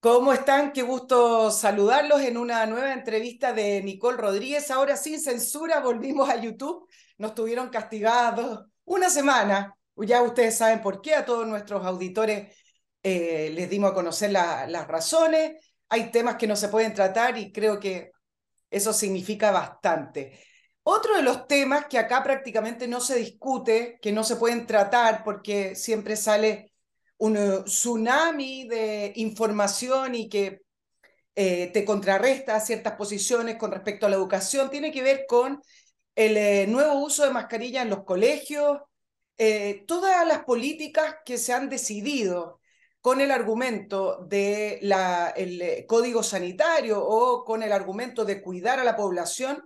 [0.00, 0.72] ¿Cómo están?
[0.72, 4.68] Qué gusto saludarlos en una nueva entrevista de Nicole Rodríguez.
[4.72, 6.88] Ahora sin censura volvimos a YouTube.
[7.18, 9.76] Nos tuvieron castigados una semana.
[9.96, 11.14] Ya ustedes saben por qué.
[11.14, 12.56] A todos nuestros auditores
[13.00, 15.52] eh, les dimos a conocer la- las razones.
[15.88, 18.10] Hay temas que no se pueden tratar y creo que
[18.70, 20.40] eso significa bastante.
[20.84, 25.22] Otro de los temas que acá prácticamente no se discute, que no se pueden tratar
[25.24, 26.72] porque siempre sale
[27.18, 30.62] un eh, tsunami de información y que
[31.34, 35.62] eh, te contrarresta ciertas posiciones con respecto a la educación, tiene que ver con
[36.14, 38.80] el eh, nuevo uso de mascarilla en los colegios,
[39.88, 42.60] todas las políticas que se han decidido
[43.02, 48.78] con el argumento de la, el eh, código sanitario o con el argumento de cuidar
[48.78, 49.60] a la población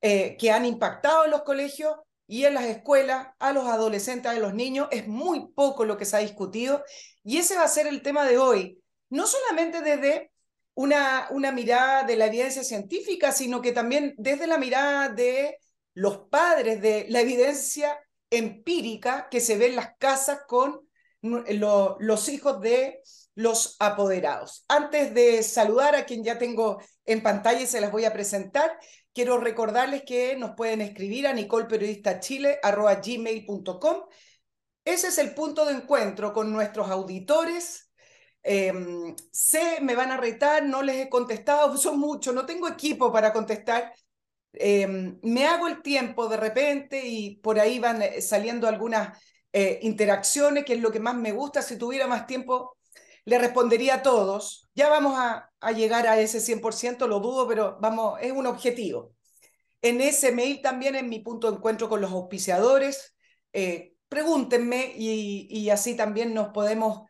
[0.00, 1.94] eh, que han impactado en los colegios
[2.26, 6.04] y en las escuelas, a los adolescentes, a los niños, es muy poco lo que
[6.04, 6.84] se ha discutido
[7.24, 10.30] y ese va a ser el tema de hoy, no solamente desde
[10.74, 15.58] una, una mirada de la evidencia científica, sino que también desde la mirada de
[15.94, 17.98] los padres, de la evidencia
[18.30, 20.86] empírica que se ve en las casas con
[21.22, 23.00] lo- los hijos de
[23.34, 24.64] los apoderados.
[24.68, 28.78] Antes de saludar a quien ya tengo en pantalla se las voy a presentar,
[29.18, 33.96] quiero recordarles que nos pueden escribir a nicolperiodistachile.gmail.com.
[34.84, 37.90] Ese es el punto de encuentro con nuestros auditores.
[38.44, 38.72] Eh,
[39.32, 43.32] sé, me van a retar, no les he contestado, son muchos, no tengo equipo para
[43.32, 43.92] contestar.
[44.52, 44.86] Eh,
[45.20, 49.20] me hago el tiempo de repente y por ahí van eh, saliendo algunas
[49.52, 51.60] eh, interacciones, que es lo que más me gusta.
[51.60, 52.77] Si tuviera más tiempo,
[53.28, 54.70] le respondería a todos.
[54.74, 59.14] Ya vamos a, llegar a ese 100%, lo dudo, pero vamos, es un objetivo.
[59.82, 63.14] En ese mail también en mi punto de encuentro con los auspiciadores.
[63.52, 67.02] eh, pregúntenme y, así también nos podemos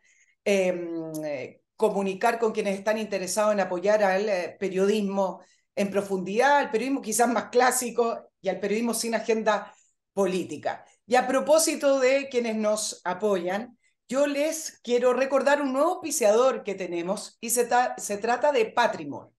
[0.43, 0.89] eh,
[1.23, 5.41] eh, comunicar con quienes están interesados en apoyar al eh, periodismo
[5.75, 9.73] en profundidad, al periodismo quizás más clásico y al periodismo sin agenda
[10.13, 10.83] política.
[11.05, 13.78] Y a propósito de quienes nos apoyan,
[14.09, 18.65] yo les quiero recordar un nuevo auspiciador que tenemos y se, ta- se trata de
[18.65, 19.31] Patrimor.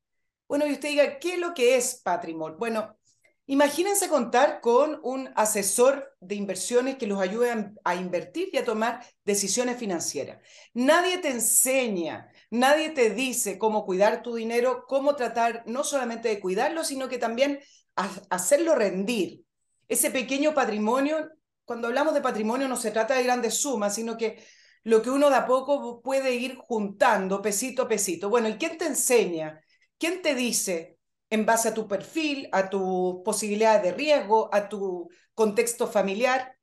[0.48, 2.56] Bueno, y usted diga, ¿qué es lo que es Patrimor?
[2.56, 2.96] Bueno,
[3.46, 9.04] imagínense contar con un asesor de inversiones que los ayude a, invertir y a tomar
[9.24, 10.38] decisiones financieras.
[10.72, 16.38] Nadie te enseña, nadie te dice cómo cuidar tu dinero, cómo tratar no solamente de
[16.38, 17.58] cuidarlo, sino que también
[17.96, 19.42] ha- hacerlo rendir.
[19.88, 21.28] Ese pequeño patrimonio,
[21.64, 24.40] cuando hablamos de patrimonio no se trata de grandes sumas, sino que
[24.84, 28.28] lo que uno de a poco puede ir juntando pesito a pesito.
[28.28, 29.60] Bueno, ¿y quién te enseña?
[29.98, 30.98] ¿Quién te dice
[31.28, 36.56] en base a tu perfil, a tus posibilidades de riesgo, a tu contexto familiar?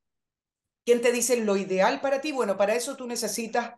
[0.86, 2.32] ¿Quién te dice lo ideal para ti?
[2.32, 3.74] Bueno, para eso tú necesitas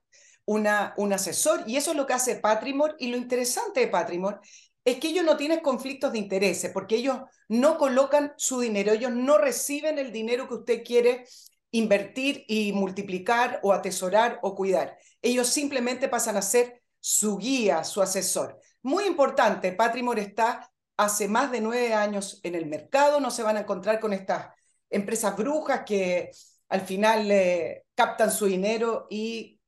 [0.45, 4.41] una, un asesor y eso es lo que hace Patrimor y lo interesante de Patrimor
[4.85, 9.11] es que ellos no tienen conflictos de intereses porque ellos no colocan su dinero, ellos
[9.11, 11.25] no reciben el dinero que usted quiere
[11.72, 14.97] invertir y multiplicar o atesorar o cuidar.
[15.22, 18.59] Ellos simplemente pasan a ser su guía, su asesor.
[18.81, 23.58] Muy importante, Patrimor está hace más de nueve años en el mercado, no se van
[23.58, 24.47] a encontrar con estas
[24.90, 26.31] empresas brujas que
[26.68, 29.59] al final eh, captan su dinero y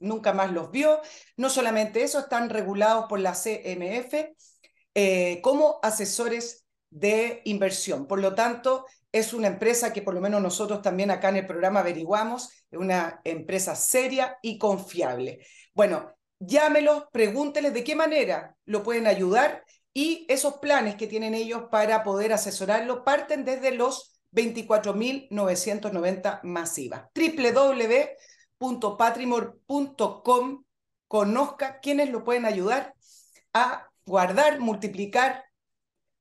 [0.00, 1.00] nunca más los vio.
[1.36, 4.34] No solamente eso, están regulados por la CMF
[4.94, 8.06] eh, como asesores de inversión.
[8.06, 11.46] Por lo tanto, es una empresa que por lo menos nosotros también acá en el
[11.46, 15.46] programa averiguamos, es una empresa seria y confiable.
[15.72, 21.66] Bueno, llámelos, pregúnteles de qué manera lo pueden ayudar y esos planes que tienen ellos
[21.70, 27.04] para poder asesorarlo parten desde los 24.990 masivas.
[28.58, 30.64] www.patrimor.com
[31.06, 32.96] conozca quienes lo pueden ayudar
[33.52, 35.44] a guardar, multiplicar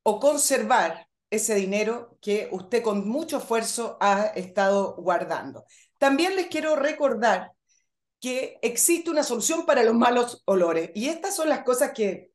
[0.03, 5.65] o conservar ese dinero que usted con mucho esfuerzo ha estado guardando.
[5.97, 7.51] También les quiero recordar
[8.19, 12.31] que existe una solución para los malos olores y estas son las cosas que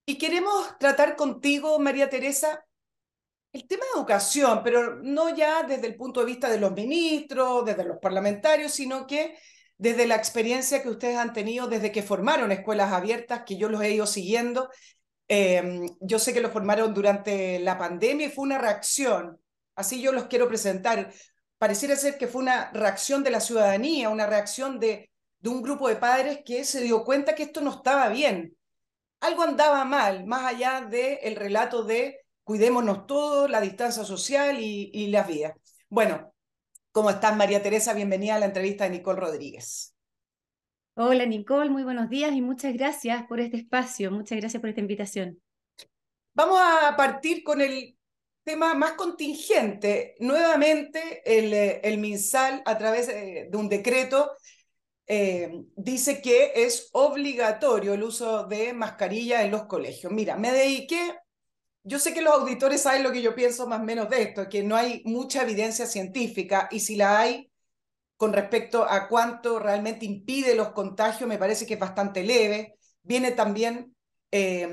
[0.05, 2.67] Y queremos tratar contigo, María Teresa,
[3.55, 7.65] el tema de educación, pero no ya desde el punto de vista de los ministros,
[7.65, 9.39] desde los parlamentarios, sino que
[9.79, 13.81] desde la experiencia que ustedes han tenido desde que formaron escuelas abiertas, que yo los
[13.83, 14.69] he ido siguiendo.
[15.29, 19.42] Em, yo sé que lo formaron durante la pandemia y fue una reacción
[19.75, 21.13] Así yo los quiero presentar.
[21.59, 25.11] Pareciera ser que fue una reacción de la ciudadanía, una reacción de,
[25.41, 28.57] de un grupo de padres que se dio cuenta que esto no estaba bien.
[29.21, 34.91] Algo andaba mal, más allá del el relato de cuidémonos todos, la distancia social y,
[34.93, 35.53] y las vidas.
[35.89, 36.35] Bueno,
[36.91, 37.95] ¿cómo estás, María Teresa?
[37.95, 39.95] Bienvenida a la entrevista de Nicole Rodríguez.
[40.95, 44.83] Hola, Nicole, muy buenos días y muchas gracias por este espacio, muchas gracias por esta
[44.83, 45.41] invitación.
[46.35, 47.97] Vamos a partir con el
[48.44, 50.15] tema más contingente.
[50.21, 54.33] Nuevamente, el, eh, el MinSal, a través de, un decreto,
[55.06, 60.12] eh, dice que es obligatorio el uso de mascarilla en los colegios.
[60.12, 61.19] Mira, me dediqué,
[61.85, 64.49] yo sé que los auditores saben lo que yo pienso más o menos de esto,
[64.49, 67.50] que no hay mucha evidencia científica y si la hay
[68.17, 72.77] con respecto a cuánto realmente impide los contagios, me parece que es bastante leve.
[73.03, 73.97] Viene también
[74.32, 74.67] eh,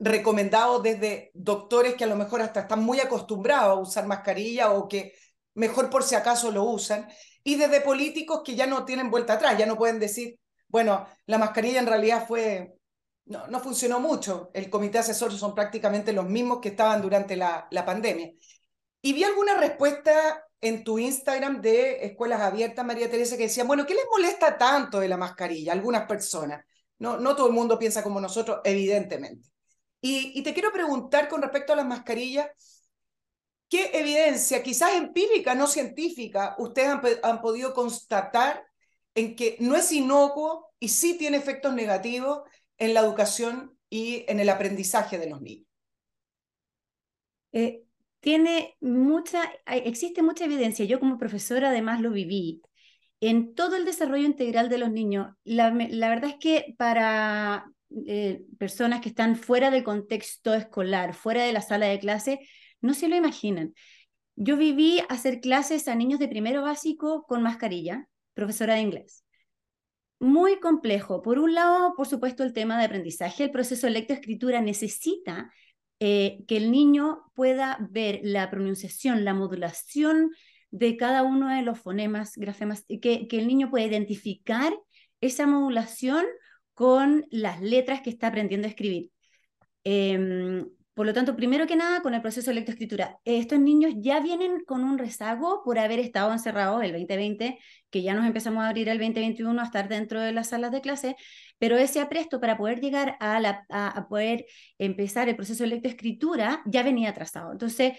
[0.00, 4.88] recomendado desde doctores que a lo mejor hasta están muy acostumbrados a usar mascarilla o
[4.88, 5.12] que
[5.54, 7.08] mejor por si acaso lo usan,
[7.44, 10.38] y desde políticos que ya no tienen vuelta atrás, ya no pueden decir,
[10.68, 12.74] bueno, la mascarilla en realidad fue,
[13.26, 17.68] no, no funcionó mucho, el comité asesor son prácticamente los mismos que estaban durante la,
[17.70, 18.32] la pandemia.
[19.02, 23.84] Y vi alguna respuesta en tu Instagram de Escuelas Abiertas, María Teresa, que decía, bueno,
[23.84, 25.72] ¿qué les molesta tanto de la mascarilla?
[25.72, 26.64] Algunas personas.
[27.02, 29.50] No, no todo el mundo piensa como nosotros, evidentemente.
[30.00, 32.48] Y, te quiero preguntar con respecto a las mascarillas,
[33.68, 36.90] ¿qué evidencia, quizás empírica, no científica, ustedes
[37.24, 38.64] han, podido constatar
[39.16, 42.42] en que no es inocuo y sí tiene efectos negativos
[42.78, 45.66] en la educación y en el aprendizaje de los niños?
[47.50, 47.82] Eh,
[48.20, 50.84] tiene mucha, existe mucha evidencia.
[50.84, 52.62] Yo como profesora además lo viví
[53.22, 55.28] en todo el desarrollo integral de los niños.
[55.44, 57.70] La, verdad es que para
[58.04, 62.40] eh, personas que están fuera del contexto escolar, fuera de la sala de clase,
[62.80, 63.74] no se lo imaginan.
[64.34, 69.24] Yo viví hacer clases a niños de primero básico con mascarilla, profesora de inglés.
[70.18, 71.22] Muy complejo.
[71.22, 73.44] Por un lado, por supuesto, el tema de aprendizaje.
[73.44, 75.52] El proceso de lectoescritura necesita
[76.00, 80.32] eh, que el niño pueda ver la pronunciación, la modulación
[80.72, 84.72] de cada uno de los fonemas, grafemas, que, que el niño puede identificar
[85.20, 86.26] esa modulación
[86.74, 89.10] con las letras que está aprendiendo a escribir.
[89.84, 94.20] Em, por lo tanto, primero que nada, con el proceso de lectoescritura, estos niños ya
[94.20, 97.58] vienen con un rezago por haber estado encerrados el 2020,
[97.90, 100.82] que ya nos empezamos a abrir el 2021 a estar dentro de las salas de
[100.82, 101.16] clase,
[101.58, 104.44] pero ese apresto para poder llegar a, la, a, poder
[104.78, 107.52] empezar el proceso de lectoescritura ya venía atrasado.
[107.52, 107.94] Entonces,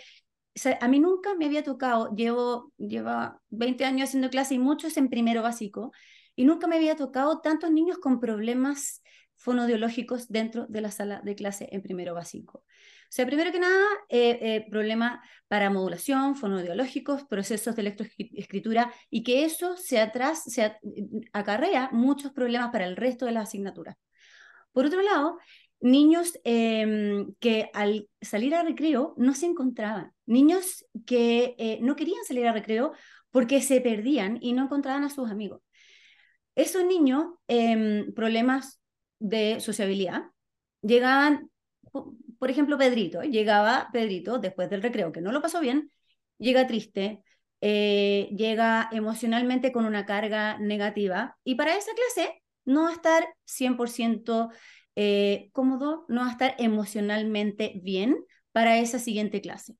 [0.79, 3.11] a mí nunca me había tocado, llevo, llevo
[3.49, 5.91] 20 años haciendo clase y muchos en primero básico,
[6.35, 9.01] y nunca me había tocado tantos niños con problemas
[9.35, 12.59] fonodiológicos dentro de la sala de clase en primero básico.
[12.59, 19.23] O sea, primero que nada, eh, eh, problemas para modulación, fonodiológicos, procesos de electroescritura, y
[19.23, 20.77] que eso se, atrás, se
[21.33, 23.97] acarrea muchos problemas para el resto de las asignaturas.
[24.71, 25.37] Por otro lado,
[25.81, 32.23] niños em, que al salir a recreo no se encontraban, niños que eh, no querían
[32.25, 32.93] salir a recreo
[33.31, 35.61] porque se perdían y no encontraban a sus amigos.
[36.55, 38.79] Esos niños, em, problemas
[39.19, 40.23] de sociabilidad,
[40.81, 41.49] llegaban,
[42.39, 45.91] por ejemplo, Pedrito, llegaba Pedrito después del recreo, que no lo pasó bien,
[46.37, 47.23] llega triste,
[47.61, 53.27] eh, llega emocionalmente con una carga negativa y para esa clase no va a estar
[53.45, 54.49] 100%
[54.95, 58.17] eh, cómodo, no va a estar emocionalmente bien
[58.51, 59.75] para esa siguiente clase.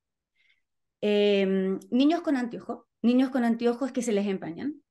[1.06, 4.82] Em, niños con anteojos, niños con anteojos que se les empañan,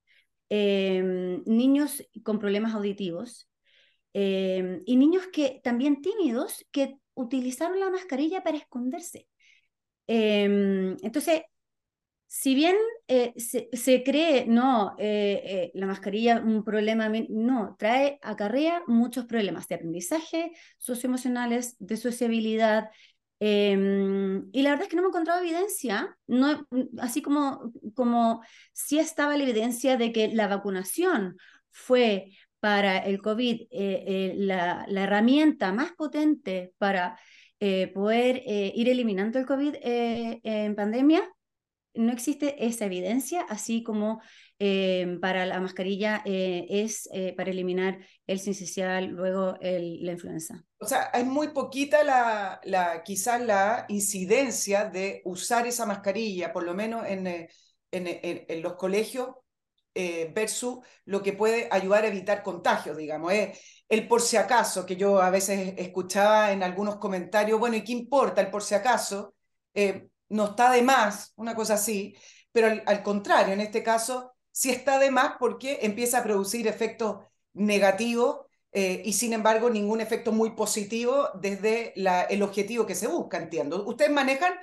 [0.48, 3.50] em, niños con problemas auditivos
[4.14, 9.28] em, y niños que también tímidos que utilizaron la mascarilla para esconderse.
[10.06, 11.42] Entonces,
[12.28, 12.76] si bien
[13.08, 19.68] eh, se, cree, no, eh, eh, la mascarilla un problema, no, trae, acarrea muchos problemas
[19.68, 22.90] de aprendizaje, socioemocionales, de sociabilidad,
[23.46, 26.66] em, y la verdad es que no me he encontrado evidencia, no,
[27.00, 31.38] así como, como sí estaba la evidencia de que la vacunación
[31.70, 33.64] fue para el COVID
[34.36, 37.20] la, la, herramienta más potente para
[37.94, 41.30] poder ir eliminando el COVID en pandemia,
[41.94, 44.22] no existe esa evidencia, así como
[44.60, 50.64] eh, para la mascarilla eh, es eh, para eliminar el sincicial, luego la influenza.
[50.78, 56.64] O sea, hay muy poquita la, la, quizás la incidencia de usar esa mascarilla, por
[56.64, 57.48] lo menos en, en,
[57.92, 59.30] en, los colegios,
[60.34, 63.32] versus lo que puede ayudar a evitar contagios, digamos.
[63.90, 67.92] el por si acaso, que yo a veces escuchaba en algunos comentarios, bueno, ¿y qué
[67.92, 69.36] importa el por si acaso?
[70.30, 72.16] No está de más, una cosa así,
[72.52, 77.26] pero al, contrario, en este caso, sí está de más porque empieza a producir efectos
[77.54, 83.08] negativos eh, y sin embargo ningún efecto muy positivo desde la, el objetivo que se
[83.08, 83.86] busca, entiendo.
[83.86, 84.54] Ustedes manejan,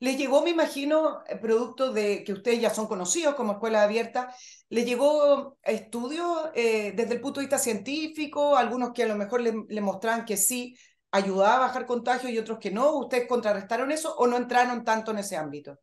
[0.00, 4.34] les llegó, me imagino, producto de que ustedes ya son conocidos como escuela abierta,
[4.68, 9.40] ¿les llegó estudios eh, desde el punto de vista científico, algunos que a lo mejor
[9.40, 10.76] le, le mostraban que sí
[11.16, 12.92] ayudaba a bajar contagios y otros que no?
[12.96, 15.78] ¿Ustedes contrarrestaron eso o no entraron tanto en ese ámbito?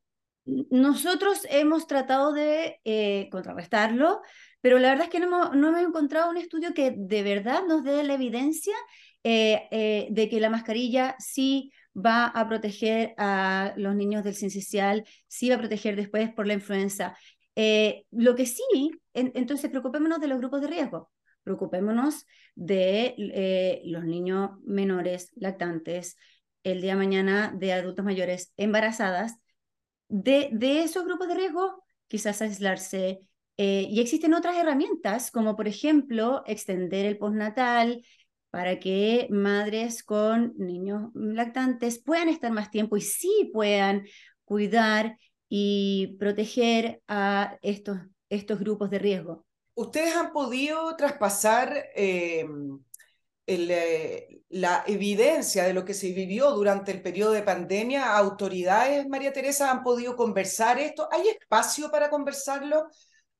[0.45, 4.21] Nosotros hemos tratado de eh, contrarrestarlo,
[4.59, 7.61] pero la verdad es que no hemos, no hemos, encontrado un estudio que de verdad
[7.65, 8.75] nos dé la evidencia
[9.23, 15.05] eh, eh, de que la mascarilla sí va a proteger a los niños del sincicial,
[15.27, 17.15] sí va a proteger después por la influenza.
[17.55, 21.11] lo que sí, entonces preocupémonos de los grupos de riesgo
[21.43, 26.17] preocupémonos de eh, los niños menores, lactantes,
[26.63, 29.37] el día de mañana de adultos mayores embarazadas,
[30.07, 33.19] de, de esos grupos de riesgo, quizás aislarse.
[33.57, 38.03] Eh, y existen otras herramientas, como por ejemplo extender el postnatal
[38.49, 44.05] para que madres con niños lactantes puedan estar más tiempo y sí puedan
[44.43, 45.17] cuidar
[45.49, 47.97] y proteger a estos,
[48.29, 49.45] estos grupos de riesgo.
[49.75, 52.45] ¿Ustedes han podido traspasar eh,
[53.47, 58.15] eh, la evidencia de lo que se vivió durante el periodo de pandemia?
[58.15, 61.09] ¿Autoridades, María Teresa, han podido conversar esto?
[61.11, 62.87] ¿Hay espacio para conversarlo?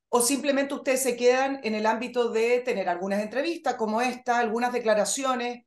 [0.08, 4.72] ¿O simplemente ustedes se quedan en el ámbito de tener algunas entrevistas como esta, algunas
[4.72, 5.64] declaraciones?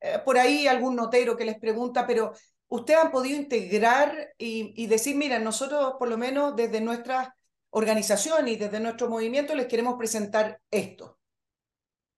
[0.00, 2.32] Eh, por ahí algún notero que les pregunta, pero
[2.68, 7.28] ustedes han podido integrar y, y decir, mira, nosotros por lo menos desde nuestras
[7.70, 11.18] organización y desde nuestro movimiento les queremos presentar esto.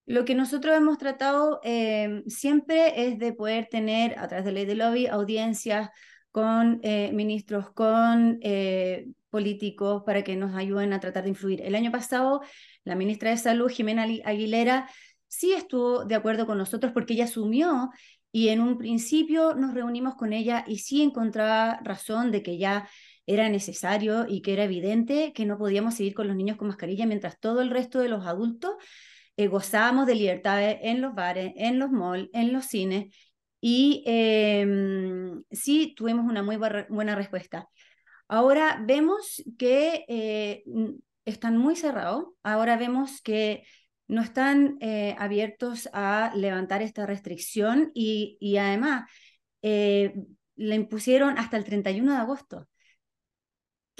[0.04, 4.64] Lo que nosotros hemos tratado eh, siempre es de poder tener, a través de ley
[4.64, 5.90] de lobby, audiencias
[6.32, 11.62] con eh, ministros, con eh, políticos, para que nos ayuden a tratar de influir.
[11.62, 12.40] El año pasado,
[12.84, 14.90] la ministra de Salud, Jimena Aguilera,
[15.28, 17.90] sí estuvo de acuerdo con nosotros porque ella asumió
[18.32, 22.88] y en un principio nos reunimos con ella y sí encontraba razón de que ya
[23.26, 27.06] era necesario y que era evidente que no podíamos seguir con los niños con mascarilla
[27.06, 28.74] mientras todo el resto de los adultos
[29.36, 33.14] eh, gozábamos de libertades en los bares, en los malls, en los cines.
[33.60, 37.68] Y em, sí, tuvimos una muy buena respuesta.
[38.28, 40.64] Ahora vemos que eh,
[41.24, 43.64] están muy cerrados, ahora vemos que
[44.08, 49.10] no están eh, abiertos a levantar esta restricción y, y además
[49.62, 52.68] la impusieron hasta el 31 de agosto.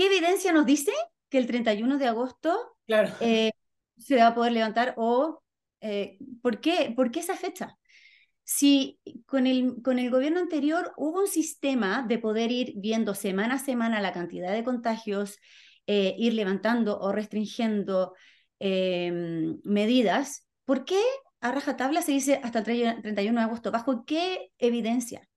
[0.02, 0.90] ¿Qué evidencia nos dice
[1.28, 3.12] que el 31 de agosto claro.
[3.20, 3.52] Eh,
[3.96, 5.44] se va a poder levantar o
[5.80, 7.78] eh, ¿por, qué, ¿por qué esa fecha?
[8.42, 13.54] Si con el, con el gobierno anterior hubo un sistema de poder ir viendo semana
[13.54, 15.38] a semana la cantidad de contagios,
[15.86, 18.14] eh, ir levantando o restringiendo
[18.58, 21.00] em, medidas, ¿por qué
[21.40, 22.64] a rajatabla se dice hasta el
[23.02, 23.70] 31 de agosto?
[23.70, 25.28] ¿Bajo qué evidencia?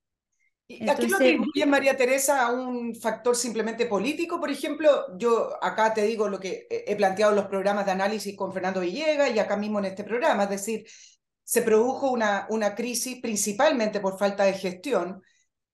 [0.67, 4.39] ¿Aquí no atribuye María Teresa a un factor simplemente político?
[4.39, 8.35] Por ejemplo, yo acá te digo lo que he planteado en los programas de análisis
[8.35, 10.85] con Fernando Villegas y acá mismo en este programa, es decir,
[11.43, 15.21] se produjo una, una crisis principalmente por falta de gestión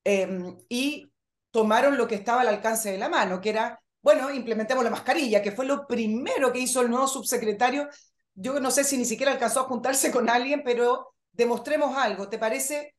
[0.03, 1.09] em, y
[1.51, 5.41] tomaron lo que estaba al alcance de la mano, que era, bueno, implementemos la mascarilla,
[5.41, 7.87] que fue lo primero que hizo el nuevo subsecretario.
[8.33, 12.27] Yo no sé si ni siquiera alcanzó a juntarse con alguien, pero demostremos algo.
[12.27, 12.95] ¿Te parece?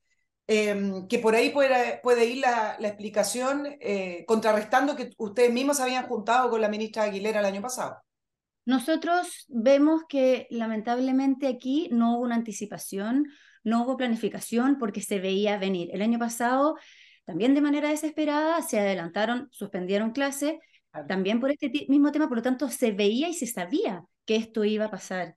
[0.47, 5.81] Em, que por ahí puede, puede ir la, la explicación eh, contrarrestando que ustedes mismos
[5.81, 7.97] habían juntado con la ministra Aguilera el año pasado.
[8.65, 13.27] Nosotros vemos que lamentablemente aquí no hubo una anticipación,
[13.65, 15.91] no hubo planificación porque se veía venir.
[15.93, 16.77] El año pasado
[17.25, 20.55] también de manera desesperada, se adelantaron, suspendieron clases,
[21.09, 24.65] también por este mismo tema, por lo tanto, se veía y se sabía que esto
[24.65, 25.37] iba a pasar.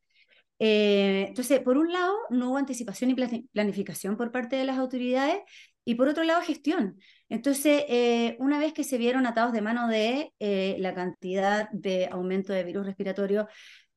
[0.60, 3.16] Eh, entonces, por un lado, no hubo anticipación y
[3.52, 5.40] planificación por parte de las autoridades
[5.84, 7.00] y por otro lado, gestión.
[7.30, 12.08] Entonces, eh, una vez que se vieron atados de mano de eh, la cantidad de
[12.12, 13.48] aumento de virus respiratorio,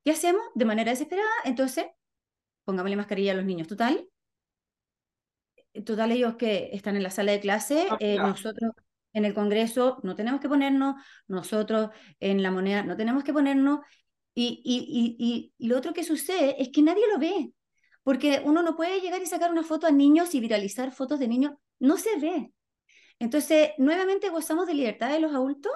[0.05, 0.43] ¿qué hacemos?
[0.55, 1.87] De manera desesperada, entonces,
[2.65, 3.69] pongámosle mascarilla a los niños.
[3.69, 4.07] Total,
[5.85, 8.73] total ellos que están en la sala de clase, ah, nosotros
[9.13, 10.97] en el Congreso no tenemos que ponernos,
[11.27, 13.81] nosotros en la moneda no tenemos que ponernos,
[14.41, 17.53] y, y, y, lo otro que sucede es que nadie lo ve,
[18.05, 21.27] porque uno no puede llegar y sacar una foto a niños y viralizar fotos de
[21.27, 22.53] niños, no se ve.
[23.19, 25.73] Entonces, nuevamente gozamos de libertad de los adultos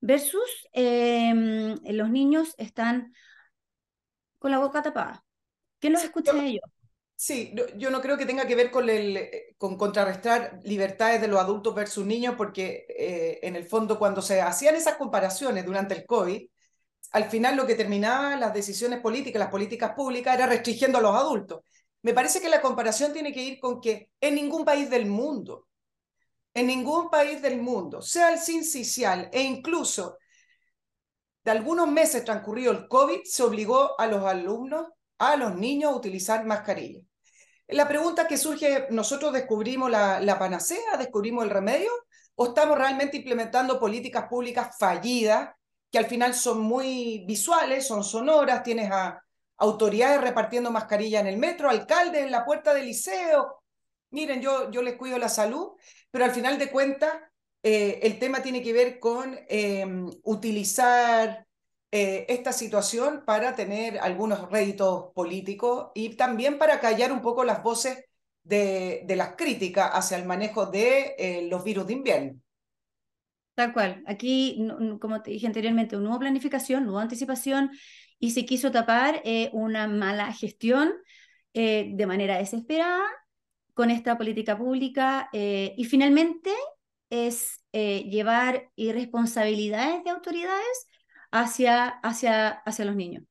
[0.00, 3.14] versus em, los niños están
[4.38, 5.24] con la boca tapada.
[5.78, 6.64] ¿Quién los escucha a ellos?
[7.16, 11.40] Sí, yo no creo que tenga que ver con, el, con contrarrestar libertades de los
[11.40, 16.04] adultos versus niños, porque eh, en el fondo cuando se hacían esas comparaciones durante el
[16.04, 16.46] COVID,
[17.12, 21.14] al final lo que terminaba las decisiones políticas, las políticas públicas, era restringiendo a los
[21.14, 21.60] adultos.
[22.00, 25.68] Me parece que la comparación tiene que ir con que en ningún país del mundo,
[26.54, 30.16] en ningún país del mundo, sea el sincicial e incluso
[31.44, 34.88] de algunos meses transcurrido el COVID, se obligó a los alumnos,
[35.18, 37.00] a los niños a utilizar mascarilla.
[37.68, 41.90] La pregunta que surge, ¿nosotros descubrimos la panacea, descubrimos el remedio
[42.36, 45.50] o estamos realmente implementando políticas públicas fallidas
[45.92, 49.22] que al final son muy visuales, son sonoras, tienes a
[49.58, 53.62] autoridades repartiendo mascarilla en el metro, alcaldes en la puerta del liceo.
[54.10, 55.72] Miren, yo, yo les cuido la salud,
[56.10, 57.12] pero al final de cuentas
[57.62, 61.46] eh, el tema tiene que ver con em, utilizar
[61.90, 67.62] eh, esta situación para tener algunos réditos políticos y también para callar un poco las
[67.62, 68.04] voces
[68.42, 72.41] de, de las críticas hacia el manejo de eh, los virus de invierno.
[73.54, 74.02] Tal cual.
[74.06, 74.66] Aquí,
[75.00, 77.70] como te dije anteriormente, no hubo planificación, no hubo anticipación
[78.18, 80.92] y se quiso tapar eh, una mala gestión
[81.54, 83.02] eh, de manera desesperada
[83.74, 86.50] con esta política pública eh, y finalmente
[87.10, 90.86] es llevar irresponsabilidades de autoridades
[91.30, 93.24] hacia, hacia, hacia los niños.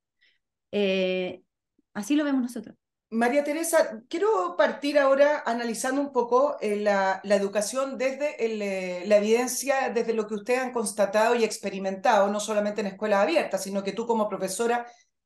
[1.93, 2.80] así lo vemos nosotros.
[3.13, 9.89] María Teresa, quiero partir ahora analizando un poco eh, la, educación desde eh, la evidencia,
[9.89, 13.91] desde lo que ustedes han constatado y experimentado, no solamente en escuelas abiertas, sino que
[13.91, 14.85] tú como profesora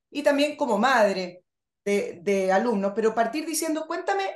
[0.10, 1.44] y también como madre
[1.84, 2.94] de, alumnos.
[2.96, 4.36] Pero partir diciendo, cuéntame,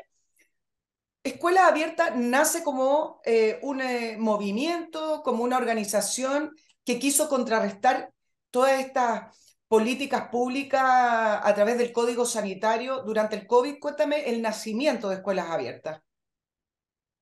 [1.23, 3.81] Escuela Abierta nace como eh, un
[4.19, 8.13] movimiento, como una organización que quiso contrarrestar
[8.51, 13.79] todas estas políticas públicas a través del código sanitario durante el COVID.
[13.79, 16.01] Cuéntame el nacimiento de escuelas abiertas.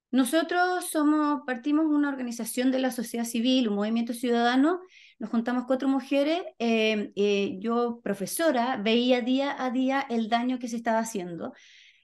[0.09, 4.79] Nosotros somos, partimos una organización de la sociedad civil, un movimiento ciudadano,
[5.19, 10.69] nos juntamos cuatro mujeres, em, eh, yo profesora, veía día a día el daño que
[10.69, 11.51] se estaba haciendo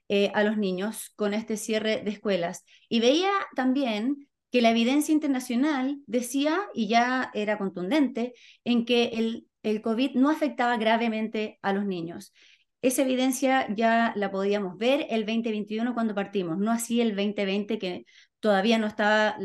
[0.09, 5.13] eh, a los niños con este cierre de escuelas y veía también que la evidencia
[5.13, 8.33] internacional decía, y ya era contundente,
[8.65, 12.33] en que el el COVID no afectaba gravemente a los niños.
[12.81, 18.05] Esa evidencia ya la podíamos ver el 2021 cuando partimos, no así el 2020 que
[18.41, 19.37] todavía no estaba,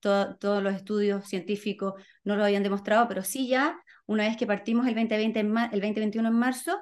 [0.00, 1.94] todos los estudios científicos
[2.24, 6.28] no lo habían demostrado, pero sí ya, una vez que partimos el 2020 el 2021
[6.28, 6.80] en marzo,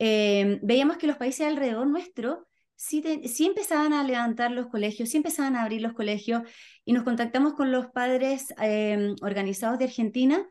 [0.00, 5.16] eh, veíamos que los países alrededor nuestro sí, sí, empezaban a levantar los colegios, sí
[5.18, 6.42] empezaban a abrir los colegios
[6.84, 10.46] y nos contactamos con los padres eh, organizados de Argentina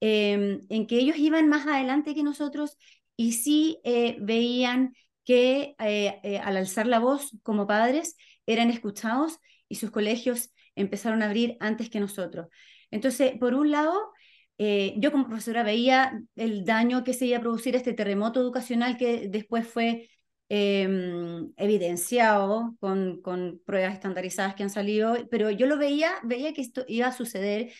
[0.00, 2.76] Em, en que ellos iban más adelante que nosotros
[3.16, 9.38] y sí eh, veían que eh, eh, al alzar la voz como padres eran escuchados
[9.68, 12.46] y sus colegios empezaron a abrir antes que nosotros.
[12.90, 14.12] Entonces, por un lado,
[14.58, 19.28] yo como profesora veía el daño que se iba a producir este terremoto educacional que
[19.28, 20.08] después fue
[20.48, 26.62] em, evidenciado con, con, pruebas estandarizadas que han salido, pero yo lo veía, veía que
[26.62, 27.72] esto iba a suceder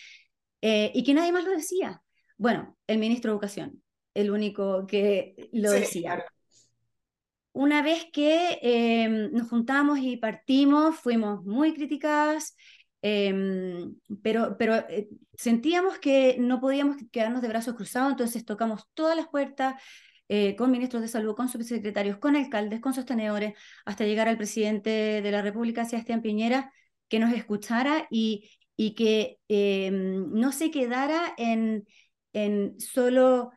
[0.61, 2.03] y que nadie más lo decía.
[2.39, 3.83] Bueno, el ministro de Educación,
[4.15, 6.25] el único que lo decía.
[7.53, 12.57] Una vez que em, nos juntamos y partimos, fuimos muy criticadas,
[13.03, 19.17] em, pero, pero eh, sentíamos que no podíamos quedarnos de brazos cruzados, entonces tocamos todas
[19.17, 19.75] las puertas
[20.29, 25.23] eh, con ministros de salud, con subsecretarios, con alcaldes, con sostenedores, hasta llegar al presidente
[25.23, 26.73] de la República, Sebastián Piñera,
[27.09, 31.85] que nos escuchara y, y que em, no se quedara en,
[32.33, 33.51] en solo,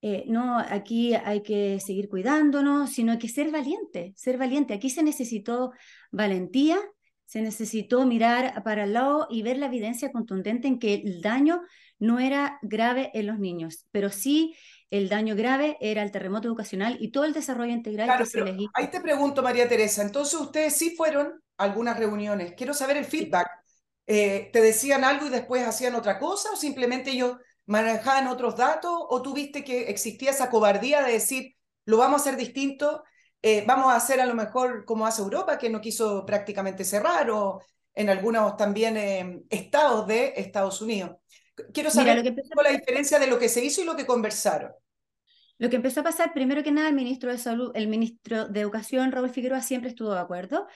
[0.00, 4.74] eh, no, aquí hay que seguir cuidándonos, sino que ser valiente, ser valiente.
[4.74, 5.72] Aquí se necesitó
[6.10, 6.78] valentía,
[7.24, 11.62] se necesitó mirar para el lado y ver la evidencia contundente en que el daño
[11.98, 14.54] no era grave en los niños, pero sí
[14.90, 18.56] el daño grave era el terremoto educacional y todo el desarrollo integral que se les
[18.60, 18.70] hizo.
[18.74, 22.54] Ahí te pregunto, María Teresa, entonces ustedes sí fueron a algunas reuniones.
[22.56, 23.48] Quiero saber el feedback.
[24.06, 28.92] Eh, ¿Te decían algo y después hacían otra cosa o simplemente ellos manejaban otros datos
[28.94, 33.02] o tuviste que existía esa cobardía de decir, lo vamos a hacer distinto,
[33.42, 37.30] eh, vamos a hacer a lo mejor como hace Europa, que no quiso prácticamente cerrar,
[37.30, 37.60] o
[37.94, 41.16] en algunos también eh, estados de Estados Unidos?
[41.72, 44.72] Quiero saber Mira, la diferencia de lo que se hizo y lo que conversaron.
[45.58, 48.60] Lo que empezó a pasar, primero que nada, el ministro de Salud, el ministro de
[48.60, 50.66] Educación, Raúl Figueroa, siempre estuvo de acuerdo.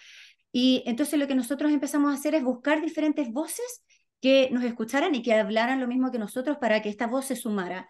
[0.53, 3.83] Y entonces lo que nosotros empezamos a hacer es buscar diferentes voces
[4.21, 7.37] que nos escucharan y que hablaran lo mismo que nosotros para que esta voz se
[7.37, 7.89] sumara.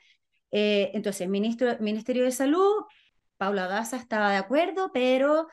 [0.50, 2.84] Eh, entonces, ministro, Ministerio de Salud,
[3.36, 5.48] Paula Daza estaba de acuerdo, pero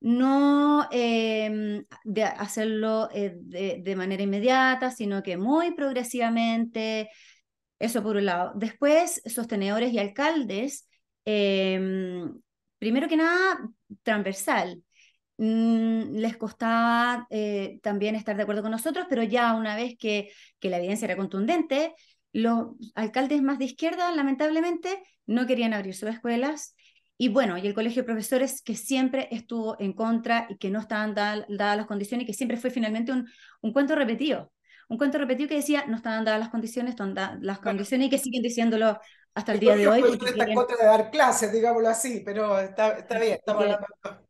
[0.00, 7.10] no em, de hacerlo eh, de, de, manera inmediata, sino que muy progresivamente,
[7.78, 8.52] eso por un lado.
[8.56, 10.88] Después, sostenedores y alcaldes,
[11.24, 13.58] primero que nada,
[14.02, 14.82] transversal.
[15.38, 20.30] Mm, les costaba eh, también estar de acuerdo con nosotros, pero ya una vez que,
[20.58, 21.94] que la evidencia era contundente,
[22.32, 26.74] los alcaldes más de izquierda, lamentablemente, no querían abrir sus escuelas.
[27.18, 30.80] Y bueno, y el colegio de profesores que siempre estuvo en contra y que no
[30.80, 33.26] estaban dadas las condiciones y que siempre fue finalmente un,
[33.62, 34.52] un cuento repetido
[34.88, 38.10] un cuento repetido que decía no estaban dadas las condiciones, están dadas las condiciones y
[38.10, 38.98] que siguen diciéndolo
[39.34, 40.02] hasta el, día de hoy.
[40.02, 44.25] Está en contra de dar clases, digámoslo así, pero está, está bien, estamos hablando.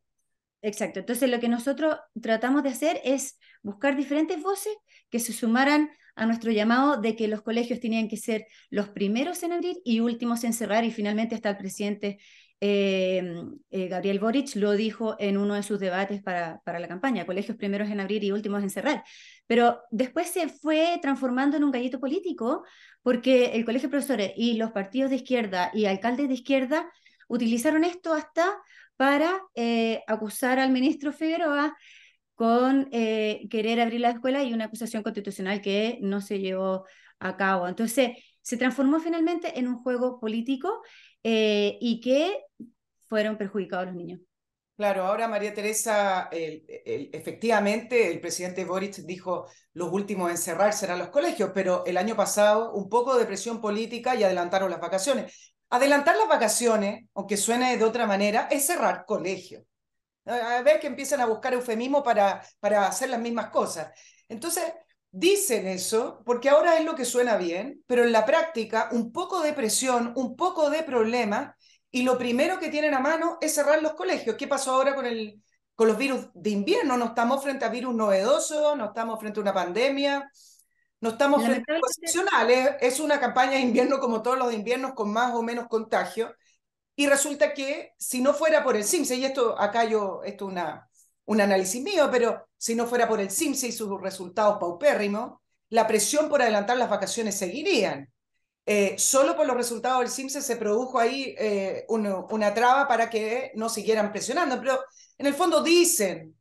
[0.66, 4.74] Exacto, entonces lo que nosotros tratamos de hacer es buscar diferentes voces
[5.10, 9.44] que se sumaran a nuestro llamado de que los colegios tenían que ser los primeros
[9.44, 12.18] en abrir y últimos en cerrar y finalmente está el presidente
[12.60, 13.22] eh,
[13.70, 17.56] eh, Gabriel Boric lo dijo en uno de sus debates para, para la campaña, colegios
[17.56, 19.04] primeros en abrir y últimos en cerrar.
[19.46, 22.64] Pero después se fue transformando en un gallito político
[23.02, 26.90] porque el colegio de profesores y los partidos de izquierda y alcaldes de izquierda
[27.28, 28.56] utilizaron esto hasta
[28.96, 31.76] para eh, acusar al ministro Figueroa
[32.34, 36.84] con querer abrir la escuela y una acusación constitucional que no se llevó
[37.18, 37.66] a cabo.
[37.66, 38.10] Entonces,
[38.46, 40.80] se transformó finalmente en un juego político
[41.24, 42.44] eh, y que
[43.08, 44.20] fueron perjudicados los niños.
[44.76, 51.08] Claro, ahora María Teresa, efectivamente el presidente Boric dijo los últimos en cerrar serán los
[51.08, 55.55] colegios, pero el año pasado un poco de presión política y adelantaron las vacaciones.
[55.70, 59.64] Adelantar las vacaciones, aunque suene de otra manera, es cerrar colegios.
[60.24, 63.90] A ver que empiezan a buscar eufemismo para, para hacer las mismas cosas.
[64.28, 64.64] Entonces,
[65.10, 69.40] dicen eso porque ahora es lo que suena bien, pero en la práctica un poco
[69.40, 71.56] de presión, un poco de problema,
[71.90, 74.36] y lo primero que tienen a mano es cerrar los colegios.
[74.36, 75.42] ¿Qué pasó ahora con, el,
[75.74, 76.96] con los virus de invierno?
[76.96, 80.30] No estamos frente a virus novedosos, no estamos frente a una pandemia,
[81.00, 82.76] no estamos frente a excepcionales.
[82.80, 86.34] Es una campaña de invierno como todos los de inviernos con más o menos contagio.
[86.94, 90.52] Y resulta que si no fuera por el CIMSE, y esto acá yo, esto es
[90.52, 90.88] una,
[91.26, 95.86] un análisis mío, pero si no fuera por el CIMSE y sus resultados paupérrimos, la
[95.86, 98.10] presión por adelantar las vacaciones seguirían.
[98.64, 103.52] Eh, solo por los resultados del CIMSE se produjo ahí eh, una traba para que
[103.54, 104.80] no siguieran presionando, pero
[105.18, 106.34] en el fondo dicen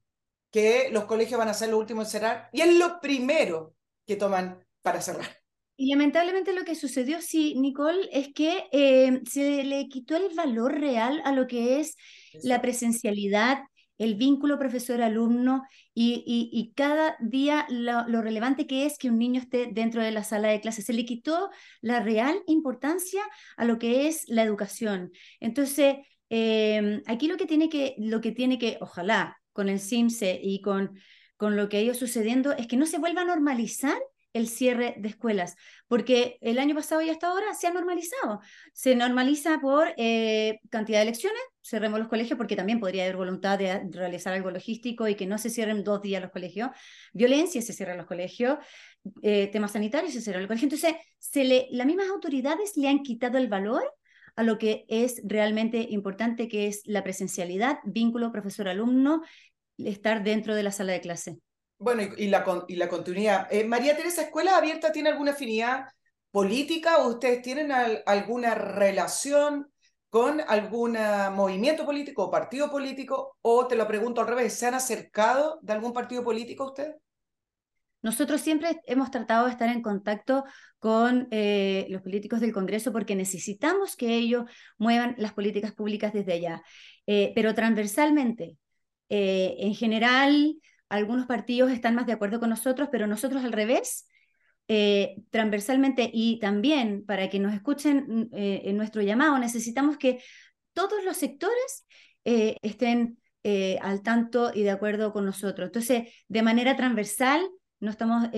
[0.50, 4.16] que los colegios van a ser lo último en cerrar y es lo primero que
[4.16, 5.28] toman para cerrar.
[5.78, 10.80] Y lamentablemente lo que sucedió, sí, Nicole, es que eh, se le quitó el valor
[10.80, 11.96] real a lo que es
[12.44, 13.60] la presencialidad
[13.98, 15.64] el vínculo profesor-alumno
[15.94, 20.50] y, cada día lo, relevante que es que un niño esté dentro de la sala
[20.50, 20.86] de clases.
[20.86, 21.50] Se le quitó
[21.82, 23.22] la real importancia
[23.58, 25.12] a lo que es la educación.
[25.40, 25.98] Entonces,
[26.30, 30.62] em, aquí lo que tiene que, lo que tiene que, ojalá, con el CIMSE y
[30.62, 31.00] con,
[31.38, 33.98] con lo que ha ido sucediendo, es que no se vuelva a normalizar
[34.36, 35.56] el cierre de escuelas,
[35.88, 38.42] porque el año pasado y hasta ahora se ha normalizado.
[38.74, 43.58] Se normaliza por eh, cantidad de elecciones, cerremos los colegios porque también podría haber voluntad
[43.58, 46.72] de realizar algo logístico y que no se cierren dos días los colegios.
[47.14, 48.58] Violencia se cierran los colegios,
[49.22, 50.74] eh, temas sanitarios se cierran los colegios.
[50.74, 53.90] Entonces, se le, las mismas autoridades le han quitado el valor
[54.36, 59.22] a lo que es realmente importante, que es la presencialidad, vínculo profesor-alumno,
[59.78, 61.38] estar dentro de la sala de clase.
[61.78, 63.48] Bueno, y, la, y la continuidad.
[63.52, 65.86] Eh, María Teresa, ¿Escuela Abierta tiene alguna afinidad
[66.32, 67.72] política o ustedes tienen
[68.06, 69.68] alguna relación
[70.10, 70.98] con algún
[71.34, 73.38] movimiento político o partido político?
[73.42, 76.96] O te lo pregunto al revés, ¿se han acercado de algún partido político ustedes?
[78.06, 80.44] Nosotros siempre hemos tratado de estar en contacto
[80.78, 84.46] con eh, los políticos del Congreso porque necesitamos que ellos
[84.78, 86.62] muevan las políticas públicas desde allá,
[87.08, 88.58] eh, pero transversalmente.
[89.10, 90.56] En general,
[90.90, 94.08] algunos partidos están más de acuerdo con nosotros, pero nosotros al revés,
[94.68, 100.24] eh, transversalmente y también para que nos escuchen eh, en nuestro llamado, necesitamos que
[100.74, 101.86] todos los sectores
[102.24, 103.20] eh, estén
[103.80, 105.68] al tanto y de acuerdo con nosotros.
[105.68, 107.48] Entonces, de manera transversal,
[107.80, 108.30] no estamos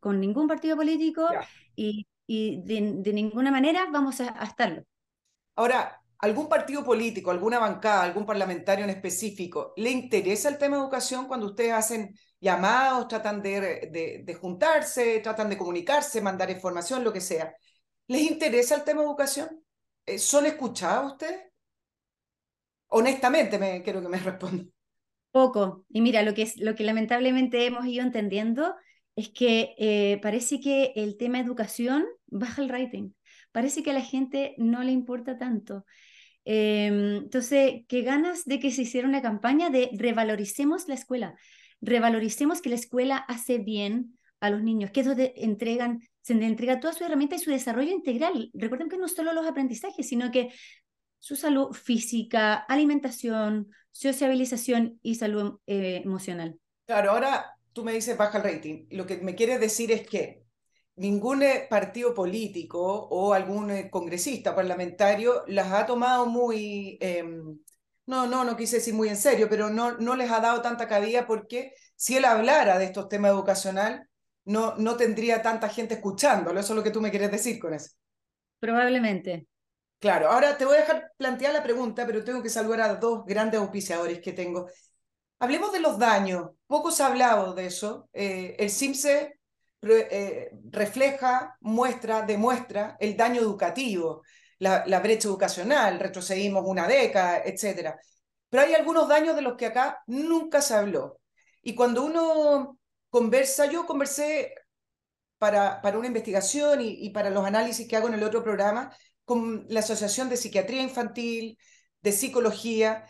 [0.00, 1.28] con ningún partido político
[1.76, 4.84] y, de, ninguna manera vamos a, a estarlo.
[5.54, 10.82] Ahora, ¿algún partido político, alguna bancada, algún parlamentario en específico, le interesa el tema de
[10.82, 17.20] educación cuando ustedes hacen llamados, tratan de, juntarse, tratan de comunicarse, mandar información, lo que
[17.20, 17.54] sea.
[18.06, 19.64] ¿Les interesa el tema de educación?
[20.06, 21.40] Eh, ¿Son escuchados ustedes?
[22.88, 24.72] Honestamente, me, quiero que me respondan.
[25.30, 25.84] Poco.
[25.90, 28.74] Y mira, lo que, lo que lamentablemente hemos ido entendiendo
[29.14, 33.10] es que eh, parece que el tema educación baja el rating.
[33.52, 35.84] Parece que a la gente no le importa tanto.
[36.44, 41.36] Em, entonces, qué ganas de que se hiciera una campaña de revaloricemos la escuela
[41.84, 46.46] revaloricemos que la escuela hace bien a los niños, que es donde entregan, se le
[46.46, 48.50] entrega toda su herramienta y su desarrollo integral.
[48.54, 50.52] Recuerden que no solo los aprendizajes, sino que
[51.18, 56.58] su salud física, alimentación, sociabilización y salud eh, emocional.
[56.86, 58.86] Claro, ahora tú me dices baja el rating.
[58.90, 60.43] Lo que me quieres decir es que
[60.96, 67.58] ningún eh, partido político o algún eh, congresista parlamentario las ha tomado muy em,
[68.06, 70.86] no, no, no quise decir muy en serio, pero no, no les ha dado tanta
[70.86, 74.08] cabida porque si él hablara de estos temas educacional,
[74.44, 76.60] no, no tendría tanta gente escuchándolo.
[76.60, 77.92] Eso es lo que tú me quieres decir con eso.
[78.60, 79.46] Probablemente.
[79.98, 83.24] Claro, ahora te voy a dejar plantear la pregunta, pero tengo que saludar a dos
[83.24, 84.68] grandes auspiciadores que tengo.
[85.38, 86.50] Hablemos de los daños.
[86.66, 88.10] Poco se ha hablado de eso.
[88.12, 89.38] Eh, el CIMSE
[89.88, 94.22] eh, refleja, muestra, demuestra el daño educativo
[94.58, 97.94] la, brecha educacional, retrocedimos una década, etc.
[98.48, 101.20] Pero hay algunos daños de los que acá nunca se habló.
[101.62, 102.78] Y cuando uno
[103.10, 104.54] conversa, yo conversé
[105.38, 108.94] para, para una investigación y, y, para los análisis que hago en el otro programa
[109.24, 111.58] con la Asociación de Psiquiatría Infantil,
[112.02, 113.04] de Psicología,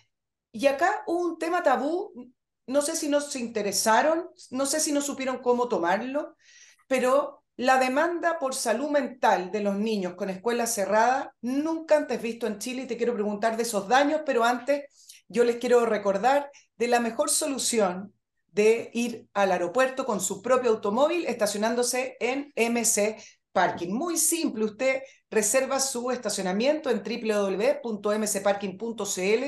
[0.52, 2.12] y acá hubo un tema tabú,
[2.66, 6.36] no sé si nos interesaron, no sé si no supieron cómo tomarlo,
[6.96, 12.46] pero la demanda por salud mental de los niños con escuelas cerradas, nunca antes visto
[12.46, 14.84] en Chile, y te quiero preguntar de esos daños, pero antes
[15.26, 18.14] yo les quiero recordar de la mejor solución
[18.46, 23.16] de ir al aeropuerto con su propio automóvil estacionándose en MC
[23.50, 23.92] Parking.
[23.92, 29.44] Muy simple, usted reserva su estacionamiento en www.mcparking.cl,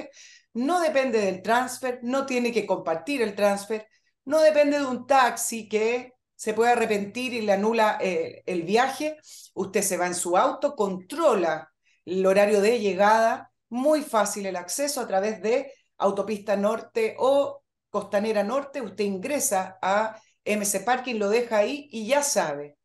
[0.55, 3.87] no depende del transfer, no tiene que compartir el transfer,
[4.25, 9.17] no depende de un taxi que se puede arrepentir y le anula eh, el viaje,
[9.55, 11.73] usted se va en su auto, controla
[12.05, 18.45] el horario de llegada, muy fácil el acceso a través de autopista norte o costanera
[18.45, 22.77] norte, usted ingresa a MC Parking, lo deja ahí y ya sabe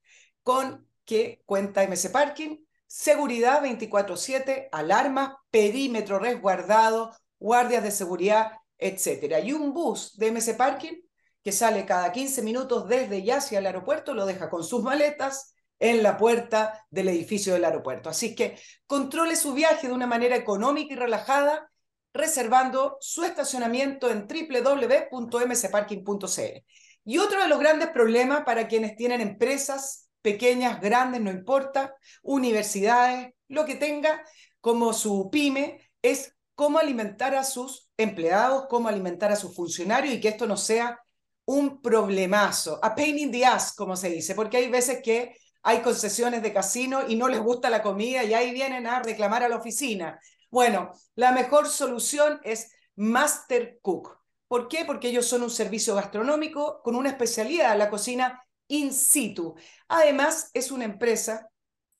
[0.43, 9.43] con qué cuenta MC Parking, seguridad 24/7, alarmas, perímetro resguardado, guardias de seguridad, etc.
[9.43, 10.93] Y un bus de MC Parking
[11.43, 15.56] que sale cada 15 minutos desde ya hacia el aeropuerto, lo deja con sus maletas
[15.80, 18.10] en la puerta del edificio del aeropuerto.
[18.10, 21.71] Así que controle su viaje de una manera económica y relajada,
[22.13, 26.65] reservando su estacionamiento en www.mcparking.cl.
[27.04, 33.34] Y otro de los grandes problemas para quienes tienen empresas pequeñas, grandes, no importa, universidades,
[33.47, 34.23] lo que tenga
[34.60, 40.21] como su pyme, es cómo alimentar a sus empleados, cómo alimentar a sus funcionarios y
[40.21, 41.00] que esto no sea
[41.51, 45.81] un problemazo, a pain in the ass, como se dice, porque hay veces que hay
[45.81, 49.49] concesiones de casino y no les gusta la comida y ahí vienen a reclamar a
[49.49, 50.17] la oficina.
[50.49, 54.17] Bueno, la mejor solución es Master Cook.
[54.47, 54.85] ¿Por qué?
[54.85, 59.53] Porque ellos son un servicio gastronómico con una especialidad, la cocina in situ.
[59.89, 61.49] Además, es una empresa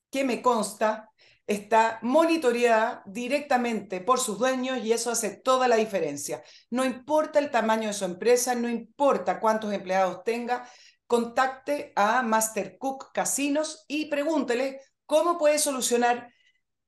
[0.10, 1.11] que me consta
[1.48, 6.44] está monitoreada directamente por sus dueños y eso hace toda la diferencia.
[6.70, 10.68] No importa el tamaño de su empresa, no importa cuántos empleados tenga,
[11.08, 16.32] contacte a Master Cook Casinos y pregúntele cómo puede solucionar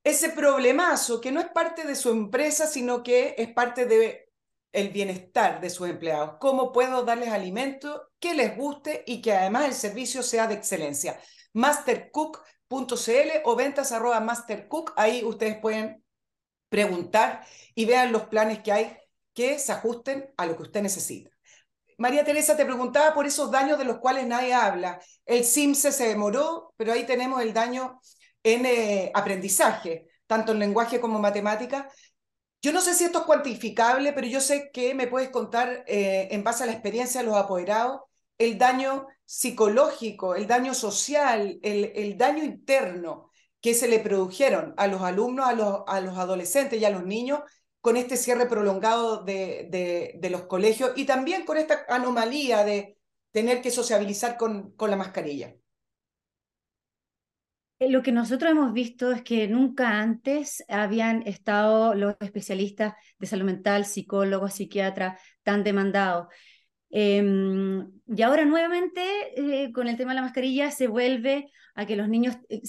[0.03, 4.29] ese problemazo que no es parte de su empresa, sino que es parte de
[4.71, 6.37] el bienestar de sus empleados.
[6.39, 11.19] ¿Cómo puedo darles alimento que les guste y que además el servicio sea de excelencia?
[11.53, 12.41] Master Cook
[13.43, 14.93] o ventas arroba mastercook.
[14.95, 16.03] Ahí ustedes pueden
[16.69, 17.45] preguntar
[17.75, 18.97] y vean los planes que hay
[19.33, 21.29] que se ajusten a lo que usted necesita.
[21.97, 24.99] María Teresa te preguntaba por esos daños de los cuales nadie habla.
[25.25, 27.99] El CIMSE se demoró, pero ahí tenemos el daño
[28.43, 31.89] en eh, aprendizaje, tanto en lenguaje como matemática.
[32.61, 36.29] Yo no sé si esto es cuantificable, pero yo sé que me puedes contar, eh,
[36.31, 38.01] en base a la experiencia de los apoderados,
[38.37, 43.29] el daño psicológico, el daño social, el, el daño interno
[43.61, 47.05] que se le produjeron a los alumnos, a los, a los adolescentes y a los
[47.05, 47.41] niños
[47.79, 52.97] con este cierre prolongado de, de, de, los colegios y también con esta anomalía de
[53.31, 55.55] tener que sociabilizar con, con la mascarilla.
[57.79, 63.27] Eh, lo que nosotros hemos visto es que nunca antes habían estado los especialistas de
[63.27, 66.27] salud mental, psicólogos, psiquiatras tan demandados.
[66.95, 67.83] Eh,
[68.15, 69.01] y ahora nuevamente
[69.35, 72.61] eh, con el tema de la mascarilla se vuelve a que los niños eh,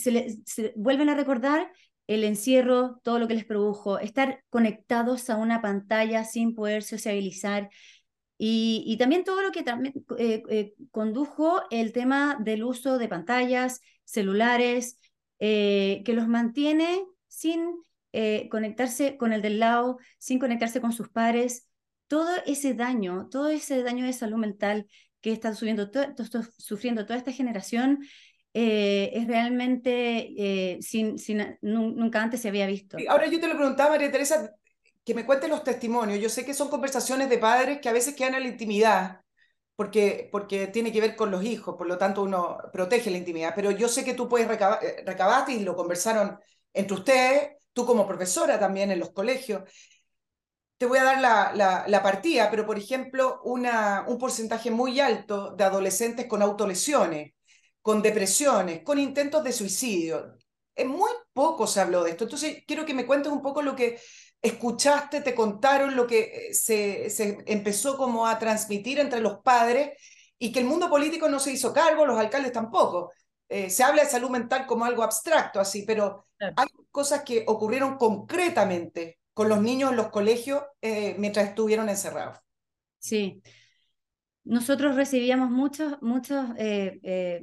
[0.47, 1.71] se, vuelven a recordar
[2.07, 7.71] el encierro, todo lo que les produjo, estar conectados a una pantalla sin poder sociabilizar.
[8.37, 14.99] Y, también todo lo que también eh, condujo el tema del uso de pantallas, celulares,
[15.39, 17.75] que los mantiene sin
[18.51, 21.69] conectarse con el del lado, sin conectarse con sus pares
[22.15, 24.87] todo ese daño, todo ese daño de salud mental
[25.21, 28.07] que está sufriendo, todo, todo, sufriendo toda esta generación
[28.53, 32.99] eh, es realmente eh, sin, sin, nunca antes se había visto.
[33.09, 34.55] Ahora yo te lo preguntaba, María Teresa,
[35.05, 36.21] que me cuentes los testimonios.
[36.21, 39.23] Yo sé que son conversaciones de padres que a veces quedan en la intimidad,
[39.75, 43.55] porque, porque tiene que ver con los hijos, por lo tanto uno protege la intimidad,
[43.57, 46.39] pero yo sé que tú puedes recabar, eh, recabaste y lo conversaron
[46.73, 49.65] entre ustedes, tú como profesora también en los colegios
[50.79, 55.01] te voy a dar la, la, la partida, pero por ejemplo, una, un porcentaje muy
[55.01, 57.33] alto de adolescentes con autolesiones,
[57.83, 60.37] con depresiones, con intentos de suicidio.
[60.75, 62.25] En muy poco se habló de esto.
[62.25, 64.01] Entonces, quiero que me cuentes un poco lo que
[64.43, 69.93] escuchaste, te contaron, lo que eh, se, se empezó como a transmitir entre los padres
[70.39, 73.13] y que el mundo político no se hizo cargo, los alcaldes tampoco.
[73.49, 77.97] Eh, se habla de salud mental como algo abstracto, así, pero hay cosas que ocurrieron
[77.97, 82.39] concretamente con los niños en los colegios eh, mientras estuvieron encerrados.
[82.99, 83.43] Sí.
[84.45, 87.43] Nosotros recibíamos muchos, muchos, eh, eh,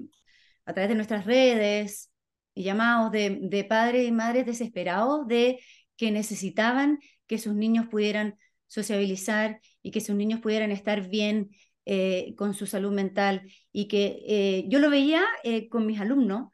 [0.65, 2.11] a través de nuestras redes,
[2.55, 5.59] llamados de, de padres y madres desesperados de
[5.97, 11.49] que necesitaban que sus niños pudieran sociabilizar y que sus niños pudieran estar bien
[12.37, 13.51] con su salud mental.
[13.71, 15.23] Y que yo lo veía
[15.69, 16.49] con mis alumnos,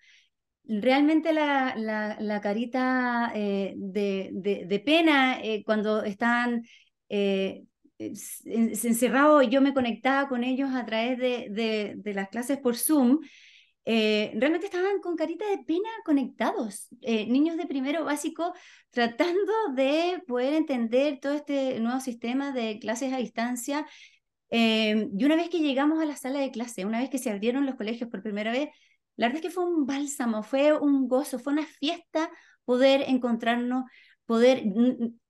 [0.68, 1.76] realmente la,
[2.20, 6.64] la, carita eh, de, de, pena eh, cuando están
[7.10, 7.64] eh,
[7.98, 13.20] encerrados, yo me conectaba con ellos a través de, de, las clases por Zoom,
[13.90, 18.54] eh, realmente estaban con carita de pena conectados, eh, niños de primero básico
[18.90, 23.88] tratando de poder entender todo este nuevo sistema de clases a distancia.
[24.50, 27.30] Eh, y una vez que llegamos a la sala de clase, una vez que se
[27.32, 28.70] abrieron los colegios por primera vez,
[29.18, 32.30] la verdad es que fue un bálsamo, fue un gozo, fue una fiesta
[32.66, 33.86] poder encontrarnos,
[34.26, 34.64] poder...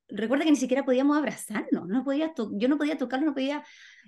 [0.10, 3.62] Recuerda que ni siquiera podíamos abrazarnos, no podía yo no podía tocarlo, no podía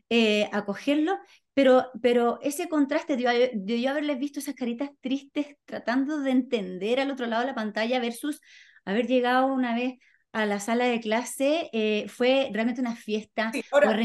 [0.10, 1.18] eh, acogerlo,
[1.54, 7.02] pero, pero ese contraste de, de, yo haberles visto esas caritas tristes tratando de entender
[7.02, 8.40] al otro lado de la pantalla versus
[8.86, 10.00] haber llegado una vez
[10.32, 13.52] a la sala de clase, eh, fue realmente una fiesta.
[13.52, 14.00] Sí, ahora,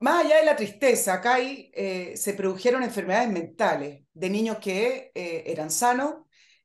[0.00, 5.12] más allá de la tristeza, acá hay, eh, se produjeron enfermedades mentales de niños que
[5.14, 6.14] eh, eran sanos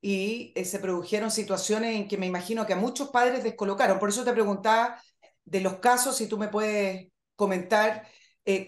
[0.02, 4.00] y eh, se produjeron situaciones en que me imagino que a muchos padres descolocaron.
[4.00, 5.02] Por eso te preguntaba
[5.44, 8.08] de los casos, si tú me puedes comentar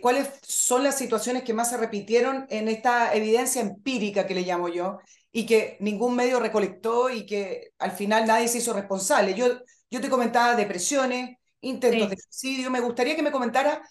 [0.01, 4.69] cuáles son las situaciones que más se repitieron en esta evidencia empírica que le llamo
[4.69, 4.97] yo
[5.32, 9.36] y que ningún medio recolectó y que al final nadie se hizo responsable.
[9.36, 9.45] Yo,
[9.91, 12.15] yo te comentaba depresiones, intentos sí.
[12.15, 12.71] de suicidio.
[12.71, 13.82] Me gustaría que me comentara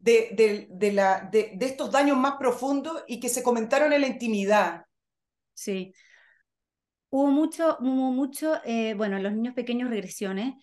[0.00, 4.00] de, de, de, la, de, de estos daños más profundos y que se comentaron en
[4.00, 4.84] la intimidad.
[5.54, 5.92] Sí.
[7.10, 10.54] Hubo mucho, hubo mucho eh, bueno, en los niños pequeños regresiones,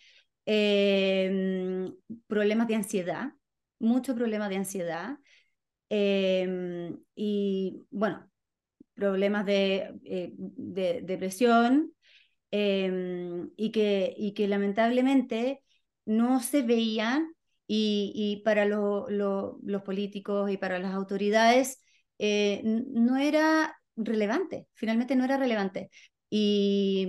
[0.45, 1.89] eh,
[2.27, 3.31] problemas de ansiedad,
[3.79, 5.17] muchos problemas de ansiedad
[5.89, 8.29] eh, y, bueno,
[8.93, 11.93] problemas de, eh, de depresión
[12.49, 15.61] y, que, y que lamentablemente
[16.05, 17.35] no se veían
[17.67, 21.83] y, y para lo, lo, los políticos y para las autoridades
[22.19, 25.89] eh, no era relevante, finalmente no era relevante.
[26.29, 27.07] Y,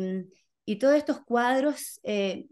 [0.65, 2.47] y todos estos cuadros eh,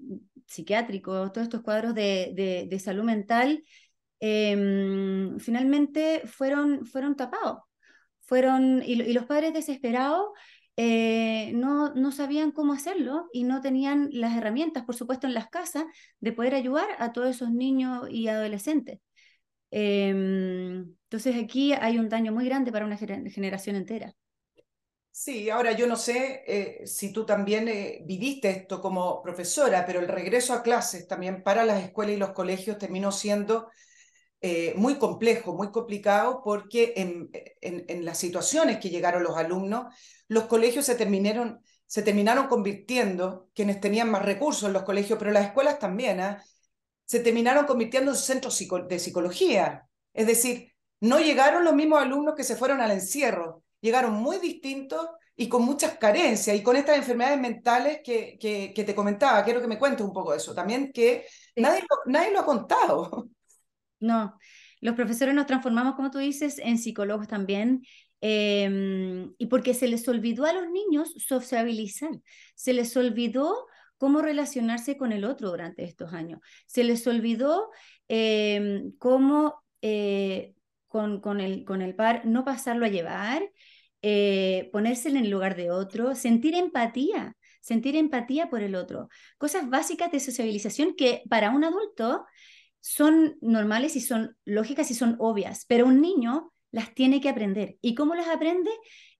[0.46, 3.62] psiquiátricos, todos estos cuadros de, de, de salud mental,
[4.20, 7.58] eh, finalmente fueron, fueron tapados.
[8.22, 10.26] Fueron, y, y los padres desesperados
[10.76, 15.48] eh, no, no sabían cómo hacerlo y no tenían las herramientas, por supuesto, en las
[15.48, 15.84] casas
[16.20, 19.00] de poder ayudar a todos esos niños y adolescentes.
[19.70, 24.14] Eh, entonces aquí hay un daño muy grande para una generación entera.
[25.10, 29.98] Sí, ahora yo no sé eh, si tú también eh, viviste esto como profesora, pero
[30.00, 33.70] el regreso a clases también para las escuelas y los colegios terminó siendo
[34.40, 37.30] eh, muy complejo, muy complicado, porque en,
[37.60, 39.94] en, en, las situaciones que llegaron los alumnos,
[40.28, 45.30] los colegios se terminaron, se terminaron convirtiendo, quienes tenían más recursos en los colegios, pero
[45.30, 46.36] las escuelas también, ¿eh?
[47.06, 48.58] se terminaron convirtiendo en centros
[48.88, 49.88] de psicología.
[50.12, 55.08] Es decir, no llegaron los mismos alumnos que se fueron al encierro, llegaron muy distintos
[55.36, 59.44] y con muchas carencias y con estas enfermedades mentales que, que, que te comentaba.
[59.44, 60.54] Quiero que me cuentes un poco de eso.
[60.54, 61.26] También que
[61.56, 63.28] nadie, lo, nadie lo ha contado.
[64.00, 64.38] No,
[64.80, 67.82] los profesores nos transformamos, como tú dices, en psicólogos también.
[68.20, 72.10] Eh, y porque se les olvidó a los niños sociabilizar,
[72.54, 73.66] se les olvidó
[73.98, 77.70] cómo relacionarse con el otro durante estos años, se les olvidó
[78.08, 80.54] eh, cómo eh,
[80.88, 83.42] con, con, el, con el par no pasarlo a llevar,
[84.02, 89.08] eh, ponerse en el lugar de otro, sentir empatía, sentir empatía por el otro.
[89.38, 92.24] Cosas básicas de sociabilización que para un adulto
[92.88, 97.78] son normales y son lógicas y son obvias, pero un niño las tiene que aprender.
[97.80, 98.70] ¿Y cómo las aprende?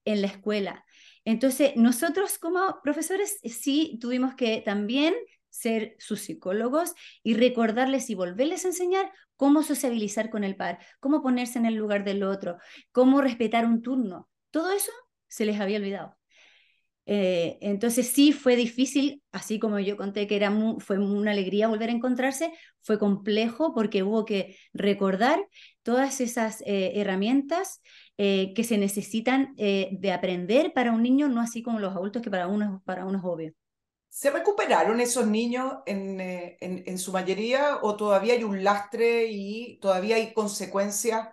[0.05, 0.85] En la escuela.
[1.25, 5.15] Entonces, nosotros como profesores sí tuvimos que también
[5.49, 6.93] ser sus psicólogos
[7.23, 11.75] y recordarles y volverles a enseñar cómo sociabilizar con el par, cómo ponerse en el
[11.75, 12.59] lugar del otro,
[12.93, 14.29] cómo respetar un turno.
[14.49, 14.93] Todo eso
[15.27, 16.16] se les había olvidado.
[17.09, 21.89] Eh, entonces sí fue difícil, así como yo conté que era fue una alegría volver
[21.89, 22.51] a encontrarse,
[22.81, 25.39] fue complejo porque hubo que recordar
[25.83, 27.81] todas esas eh, herramientas
[28.17, 32.29] eh, que se necesitan de aprender para un niño, no así como los adultos que
[32.29, 33.53] para uno, para uno es obvio.
[34.09, 39.79] ¿Se recuperaron esos niños en, en, en, su mayoría o todavía hay un lastre y
[39.79, 41.29] todavía hay consecuencias?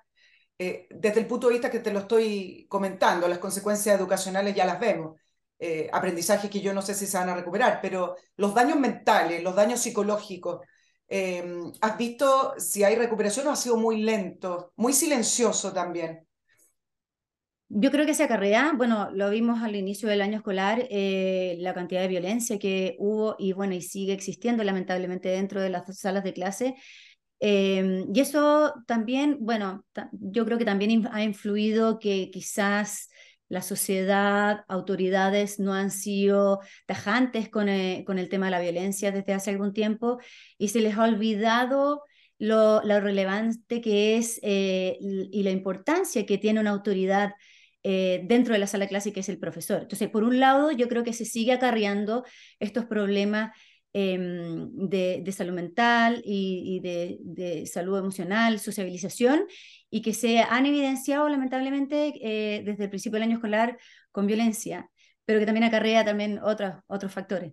[0.56, 4.78] desde el punto de vista que te lo estoy comentando, las consecuencias educacionales ya las
[4.80, 5.16] vemos
[5.58, 9.42] eh, aprendizajes que yo no sé si se van a recuperar, pero los daños mentales,
[9.42, 10.60] los daños psicológicos,
[11.08, 11.44] eh,
[11.80, 16.26] ¿has visto si hay recuperación o ha sido muy lento, muy silencioso también?
[17.68, 21.74] Yo creo que se acarrea, bueno, lo vimos al inicio del año escolar, eh, la
[21.74, 26.24] cantidad de violencia que hubo y bueno, y sigue existiendo lamentablemente dentro de las salas
[26.24, 26.74] de clase.
[27.40, 33.08] Eh, y eso también, bueno, yo creo que también ha influido que quizás
[33.48, 39.12] la sociedad, autoridades no han sido tajantes con eh, con el tema de la violencia
[39.12, 40.18] desde hace algún tiempo
[40.58, 42.02] y se les ha olvidado
[42.38, 47.32] lo, lo relevante que es eh, y la importancia que tiene una autoridad
[47.82, 49.82] eh, dentro de la sala que es el profesor.
[49.82, 52.24] Entonces, por un lado, yo creo que se sigue acarreando
[52.58, 53.52] estos problemas
[53.96, 59.46] Em, de, de, salud mental y, y de, de, salud emocional, sociabilización,
[59.94, 63.78] y que se han evidenciado lamentablemente eh, desde el principio del año escolar
[64.10, 64.90] con violencia,
[65.24, 67.52] pero que también acarrea también otros, otros factores.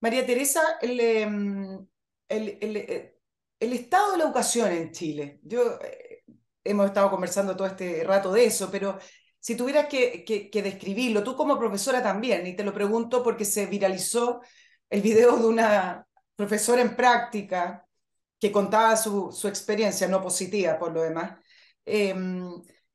[0.00, 1.86] María Teresa, el, em,
[2.28, 3.16] el, eh,
[3.58, 6.22] el, estado de la educación en Chile, yo eh,
[6.64, 8.98] hemos estado conversando todo este rato de eso, pero
[9.40, 14.42] si tuvieras que describirlo, tú como profesora también, y te lo pregunto porque se viralizó
[14.90, 17.87] el video de una profesora en práctica
[18.40, 21.38] que contaba su, su experiencia no positiva por lo demás.
[21.84, 22.14] Eh,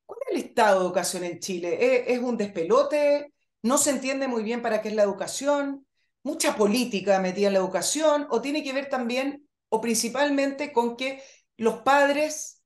[0.06, 1.78] ¿Cuál es el estado de educación en Chile?
[2.06, 3.32] ¿Es, ¿Es, un despelote?
[3.62, 5.86] ¿No se entiende muy bien para qué es la educación?
[6.22, 8.26] ¿Mucha política metida en la educación?
[8.30, 11.22] ¿O tiene que ver también, o principalmente, con que
[11.56, 12.62] los padres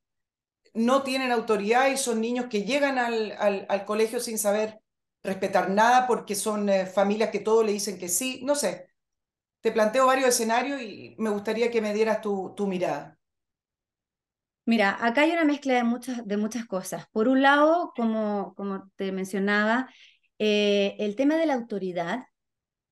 [0.74, 4.80] no tienen autoridad y son niños que llegan al, al, al colegio sin saber
[5.22, 8.40] respetar nada porque son eh, familias que todo le dicen que sí?
[8.44, 8.87] No sé
[9.60, 13.18] te planteo varios escenarios y me gustaría que me dieras tu, mirada.
[14.64, 17.06] Mira, acá hay una mezcla de muchas, de muchas cosas.
[17.10, 19.88] Por un lado, como, como te mencionaba,
[20.38, 22.24] eh, el tema de la autoridad,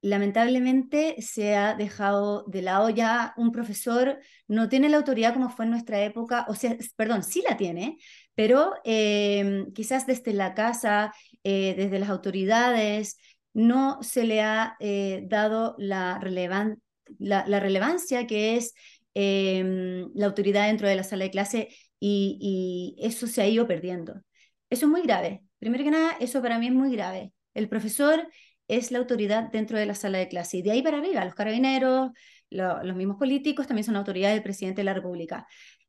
[0.00, 5.64] lamentablemente se ha dejado de lado ya un profesor, no tiene la autoridad como fue
[5.64, 7.98] en nuestra época, o sea, perdón, sí la tiene,
[8.34, 11.12] pero eh, quizás desde la casa,
[11.42, 13.18] eh, desde las autoridades,
[13.56, 16.82] no se le ha eh, dado la, relevan
[17.18, 18.74] la, relevancia que es
[19.14, 23.66] eh, la autoridad dentro de la sala de clase y, y, eso se ha ido
[23.66, 24.20] perdiendo.
[24.68, 25.42] Eso es muy grave.
[25.58, 27.32] Primero que nada, eso para mí es muy grave.
[27.54, 28.28] El profesor
[28.68, 31.34] es la autoridad dentro de la sala de clase y de ahí para arriba, los
[31.34, 32.10] carabineros,
[32.50, 35.46] lo, los mismos políticos también son autoridades del presidente de la República.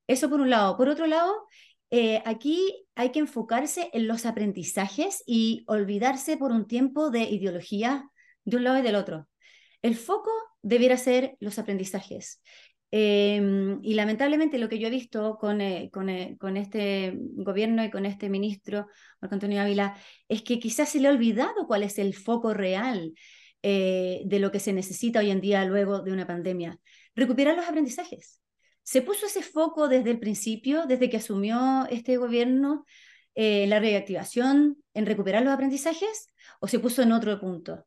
[0.08, 0.78] Eso por un lado.
[0.78, 1.34] Por otro lado,
[1.90, 8.10] eh, aquí hay que enfocarse en los aprendizajes y olvidarse por un tiempo de ideología
[8.44, 9.28] de un lado y del otro.
[9.82, 10.32] El foco
[10.62, 12.42] debiera ser los aprendizajes.
[12.92, 17.92] Em, y lamentablemente lo que yo he visto con, eh, eh, con, este gobierno y
[17.92, 18.88] con este ministro,
[19.22, 19.98] Marco Antonio Ávila,
[20.30, 23.14] es que quizás se le ha olvidado cuál es el foco real
[23.64, 26.80] de lo que se necesita hoy en día luego de una pandemia.
[27.16, 28.40] Recuperar los aprendizajes.
[28.88, 32.86] ¿Se puso ese foco desde el principio, desde que asumió este gobierno,
[33.36, 37.86] en la reactivación, en recuperar los aprendizajes, o se puso en otro punto?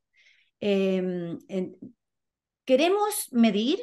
[0.61, 1.39] Em,
[2.67, 3.81] ¿Queremos medir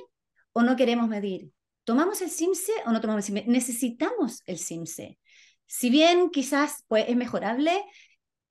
[0.53, 1.49] o no queremos medir?
[1.85, 3.49] ¿Tomamos el CIMSE o no tomamos el CIMSE?
[3.51, 5.17] Necesitamos el CIMSE.
[5.65, 7.83] Si bien quizás pues, es mejorable,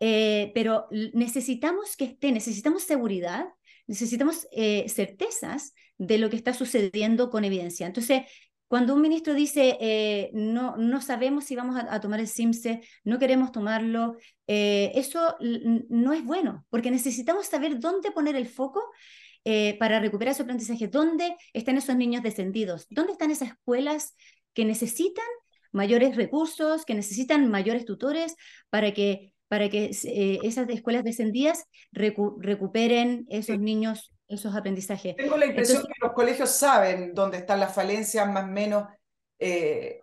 [0.00, 3.46] eh, pero necesitamos que esté, necesitamos seguridad,
[3.86, 7.86] necesitamos eh, certezas de lo que está sucediendo con evidencia.
[7.86, 8.22] Entonces,
[8.68, 13.18] cuando un ministro dice, eh, no, no sabemos si vamos a, tomar el CIMSE, no
[13.18, 14.16] queremos tomarlo,
[14.48, 18.82] eso no es bueno, porque necesitamos saber dónde poner el foco
[19.48, 20.88] eh, para recuperar su aprendizaje?
[20.88, 22.88] ¿Dónde están esos niños descendidos?
[22.90, 24.16] ¿Dónde están esas escuelas
[24.54, 25.24] que necesitan
[25.70, 28.34] mayores recursos, que necesitan mayores tutores
[28.70, 35.16] para que, para que eh, esas escuelas descendidas recuperen esos niños esos aprendizajes?
[35.16, 38.88] Tengo la impresión que los colegios saben dónde están las falencias, más o menos
[39.38, 40.02] eh,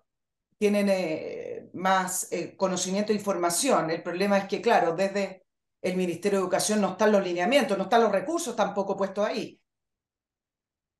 [0.57, 3.89] tienen más conocimiento e información.
[3.89, 5.43] El problema es que, claro, desde
[5.81, 9.59] el Ministerio de Educación no están los lineamientos, no están los recursos tampoco puestos ahí.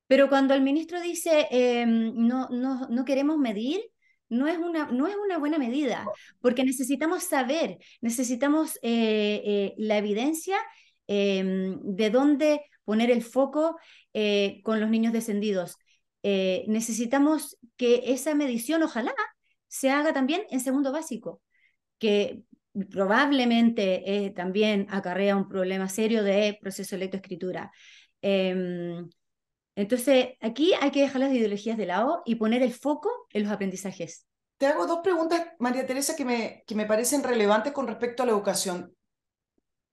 [0.07, 3.82] Pero cuando el ministro dice em, no, no, no queremos medir,
[4.30, 6.05] no es, una, no es una buena medida,
[6.41, 10.57] porque necesitamos saber, necesitamos eh, eh, la evidencia
[11.07, 13.77] em, de dónde poner el foco
[14.13, 15.77] eh, con los niños descendidos.
[16.23, 19.13] necesitamos que esa medición, ojalá,
[19.67, 21.41] se haga también en segundo básico,
[21.97, 22.43] que
[22.91, 27.71] probablemente eh, también acarrea un problema serio de proceso de lectoescritura.
[28.21, 29.09] Em,
[29.75, 33.51] entonces, aquí hay que dejar las ideologías de lado y poner el foco en los
[33.51, 34.27] aprendizajes.
[34.57, 38.25] Te hago dos preguntas, María Teresa, que me, que me parecen relevantes con respecto a
[38.25, 38.95] la educación.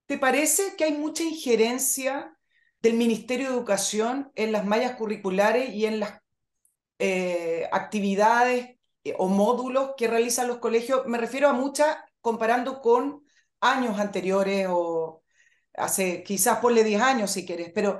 [0.07, 2.36] ¿Te parece que hay mucha injerencia
[2.81, 6.20] del Ministerio de Educación en las mallas curriculares y en las
[6.99, 11.07] eh, actividades eh, o módulos que realizan los colegios?
[11.07, 13.22] Me refiero a mucha comparando con
[13.61, 15.22] años anteriores o
[15.74, 17.99] hace quizás ponle 10 años si quieres, pero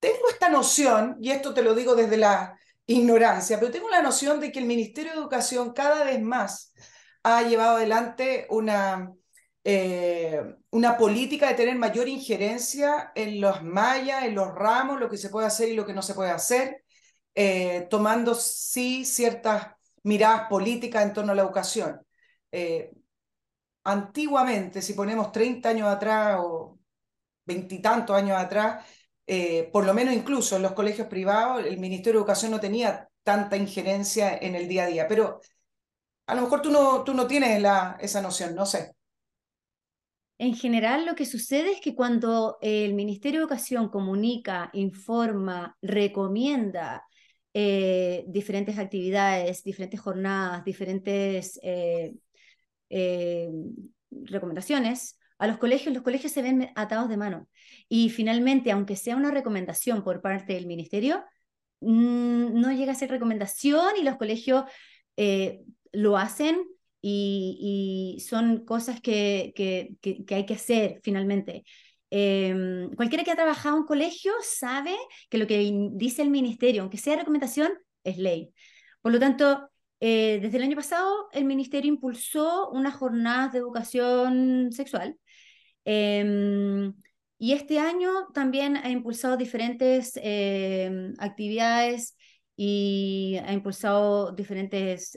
[0.00, 4.40] tengo esta noción, y esto te lo digo desde la ignorancia, pero tengo la noción
[4.40, 6.72] de que el Ministerio de Educación cada vez más
[7.22, 9.12] ha llevado adelante una,
[9.68, 10.40] eh,
[10.70, 15.28] una política de tener mayor injerencia en las mallas, en los ramos, lo que se
[15.28, 16.84] puede hacer y lo que no se puede hacer,
[17.34, 19.72] eh, tomando sí ciertas
[20.04, 22.00] miradas políticas en torno a la educación.
[22.52, 22.92] Eh,
[23.84, 26.78] antiguamente, si ponemos 30 años atrás o
[27.44, 28.84] veintitantos años atrás,
[29.72, 33.56] por lo menos incluso en los colegios privados, el Ministerio de Educación no tenía tanta
[33.56, 35.08] injerencia en el día a día.
[35.08, 35.40] Pero
[36.26, 38.95] a lo mejor tú no, tú no tienes la, esa noción, no sé.
[40.38, 47.04] En general, lo que sucede es que cuando el Ministerio de Educación comunica, informa, recomienda
[47.54, 52.14] eh, diferentes actividades, diferentes jornadas, diferentes eh,
[52.90, 53.48] eh,
[54.10, 57.48] recomendaciones a los colegios, los colegios se ven atados de mano.
[57.88, 61.24] Y finalmente, aunque sea una recomendación por parte del ministerio,
[61.80, 64.64] mm, no llega a ser recomendación y los colegios
[65.92, 66.62] lo hacen
[67.00, 71.64] y, son cosas que, que, hay que hacer finalmente.
[72.10, 74.96] Em, cualquiera que ha trabajado en colegio sabe
[75.28, 77.72] que lo que dice el ministerio, aunque sea recomendación,
[78.04, 78.52] es ley.
[79.02, 79.70] Por lo tanto,
[80.00, 85.16] eh, desde el año pasado, el Ministerio impulsó unas jornadas de educación sexual.
[85.84, 86.94] Em,
[87.38, 92.16] y este año también ha impulsado diferentes em, actividades
[92.56, 95.16] y ha impulsado diferentes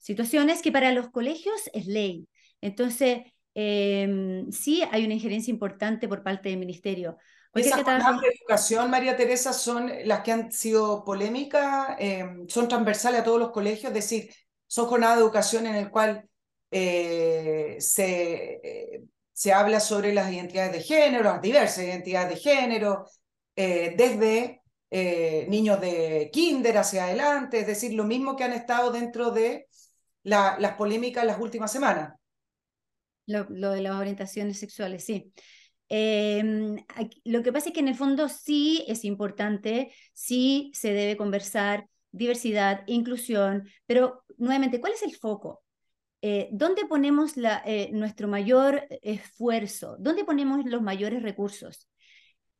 [0.00, 2.26] situaciones que para los colegios es ley.
[2.60, 3.20] Entonces,
[3.54, 7.16] sí hay una injerencia importante por parte del Ministerio.
[7.54, 13.20] Esas jornadas de educación, María Teresa, son las que han sido polémicas, em, son transversales
[13.20, 14.30] a todos los colegios, es decir,
[14.66, 16.28] son jornadas de educación en el cual
[16.70, 23.06] eh, se, eh, se habla sobre las identidades de género, las diversas identidades de género,
[23.56, 24.58] eh, desde
[25.48, 29.68] niños de kinder hacia adelante, es decir, lo mismo que han estado dentro de
[30.22, 32.14] las polémicas las últimas semanas.
[33.26, 35.32] Lo, de las orientaciones sexuales, sí.
[35.88, 36.76] Em,
[37.24, 41.88] lo que pasa es que en el fondo sí es importante, sí se debe conversar
[42.12, 45.62] diversidad, inclusión, pero nuevamente, ¿cuál es el foco?
[46.22, 49.96] Eh, ¿Dónde ponemos la, eh, nuestro mayor esfuerzo?
[49.98, 51.88] ¿Dónde ponemos los mayores recursos?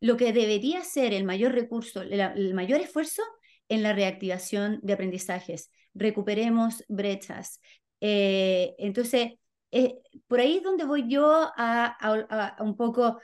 [0.00, 3.22] Lo que debería ser el mayor recurso, el mayor esfuerzo
[3.68, 7.60] en la reactivación de aprendizajes, recuperemos brechas.
[8.00, 9.32] Eh, entonces,
[9.70, 13.18] eh, por ahí es donde voy yo a, a, un poco,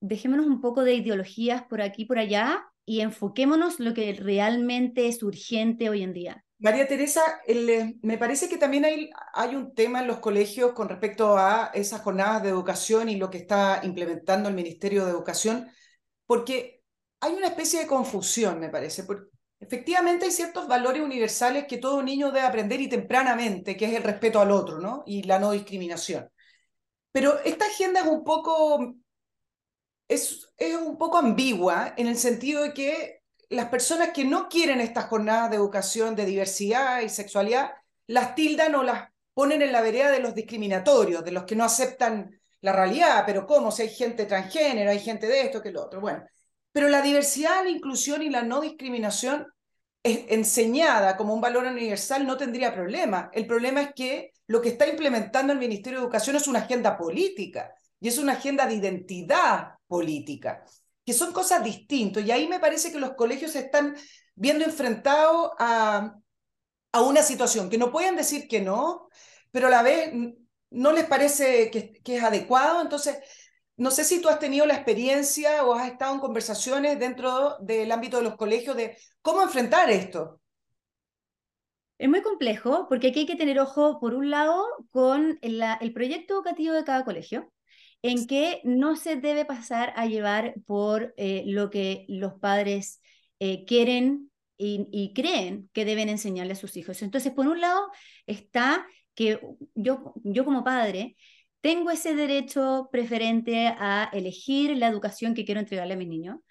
[0.00, 5.22] dejémonos un poco de ideologías por aquí, por allá, y enfoquémonos lo que realmente es
[5.22, 6.44] urgente hoy en día.
[6.58, 10.88] María Teresa, eh, me parece que también hay, hay un tema en los colegios con
[10.88, 15.68] respecto a esas jornadas de educación y lo que está implementando el Ministerio de Educación,
[16.26, 16.82] porque
[17.20, 19.04] hay una especie de confusión, me parece.
[19.04, 19.31] Porque
[19.62, 24.02] efectivamente hay ciertos valores universales que todo niño debe aprender y tempranamente, que es el
[24.02, 25.04] respeto al otro, ¿no?
[25.06, 26.28] Y la no discriminación.
[27.12, 28.94] Pero esta agenda es un poco,
[30.08, 34.80] es, es un poco ambigua en el sentido de que las personas que no quieren
[34.80, 37.72] estas jornadas de educación de diversidad y sexualidad,
[38.06, 41.64] las tildan o las ponen en la vereda de los discriminatorios, de los que no
[41.64, 43.70] aceptan la realidad, pero ¿cómo?
[43.70, 46.00] Si hay gente transgénero, hay gente de esto, que lo otro.
[46.00, 46.24] Bueno,
[46.72, 49.46] pero la diversidad, la inclusión y la no discriminación
[50.04, 53.30] enseñada como un valor universal no tendría problema.
[53.32, 56.96] El problema es que lo que está implementando el Ministerio de Educación es una agenda
[56.96, 60.64] política y es una agenda de identidad política,
[61.04, 62.24] que son cosas distintas.
[62.24, 63.94] Y ahí me parece que los colegios se están
[64.34, 66.16] viendo enfrentados a,
[66.92, 69.08] a una situación que no pueden decir que no,
[69.52, 70.12] pero a la vez
[70.70, 72.80] no les parece que, que es adecuado.
[72.80, 73.18] Entonces,
[73.82, 77.90] no sé si tú has tenido la experiencia o has estado en conversaciones dentro del
[77.90, 80.40] ámbito de los colegios de cómo enfrentar esto.
[81.98, 86.34] Es muy complejo porque aquí hay que tener ojo, por un lado, con el, proyecto
[86.34, 87.52] educativo de cada colegio,
[88.02, 93.02] en que no se debe pasar a llevar por eh, lo que los padres
[93.40, 97.02] eh, quieren y, y, creen que deben enseñarle a sus hijos.
[97.02, 97.90] Entonces, por un lado,
[98.26, 99.40] está que
[99.74, 101.16] yo, yo como padre
[101.62, 106.42] tengo ese derecho preferente a elegir la educación que quiero entregarle a mi niño.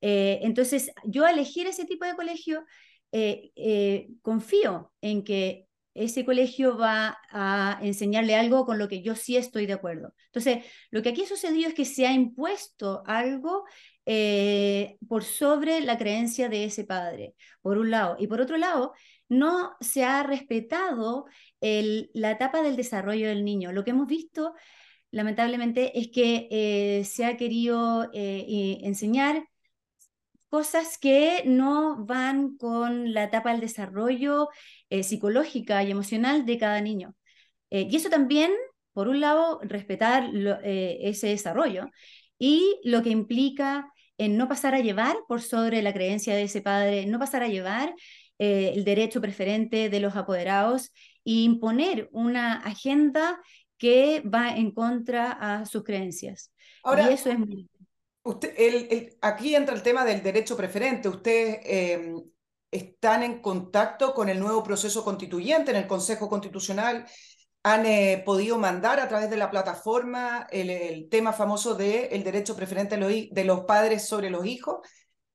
[0.00, 2.64] Eh, entonces, yo elegir ese tipo de colegio,
[3.12, 9.14] eh, eh, confío en que ese colegio va a enseñarle algo con lo que yo
[9.14, 10.14] sí estoy de acuerdo.
[10.26, 13.64] Entonces, lo que aquí ha sucedido es que se ha impuesto algo
[15.08, 18.16] por sobre la creencia de ese padre, por un lado.
[18.18, 18.92] Y por otro lado,
[19.30, 21.26] no se ha respetado
[21.60, 23.72] la etapa del desarrollo del niño.
[23.72, 24.54] Lo que hemos visto,
[25.10, 29.46] lamentablemente, es que eh, se ha querido eh, enseñar
[30.48, 34.48] cosas que no van con la etapa del desarrollo
[34.90, 37.14] eh, psicológica y emocional de cada niño.
[37.70, 38.52] y eso también,
[38.92, 40.30] por un lado, respetar
[40.64, 41.88] ese desarrollo
[42.38, 46.62] y lo que implica en no pasar a llevar por sobre la creencia de ese
[46.62, 47.94] padre, no pasar a llevar
[48.40, 50.92] el derecho preferente de los apoderados
[51.24, 53.40] e imponer una agenda
[53.76, 56.52] que va en contra a sus creencias.
[56.82, 57.38] Ahora, y eso es
[58.22, 61.08] Usted, el, aquí entra el tema del derecho preferente.
[61.08, 62.22] Ustedes em,
[62.70, 67.06] están en contacto con el nuevo proceso constituyente en el Consejo Constitucional.
[67.62, 72.54] Han eh, podido mandar a través de la plataforma el, tema famoso del el derecho
[72.56, 74.86] preferente de los padres sobre los hijos.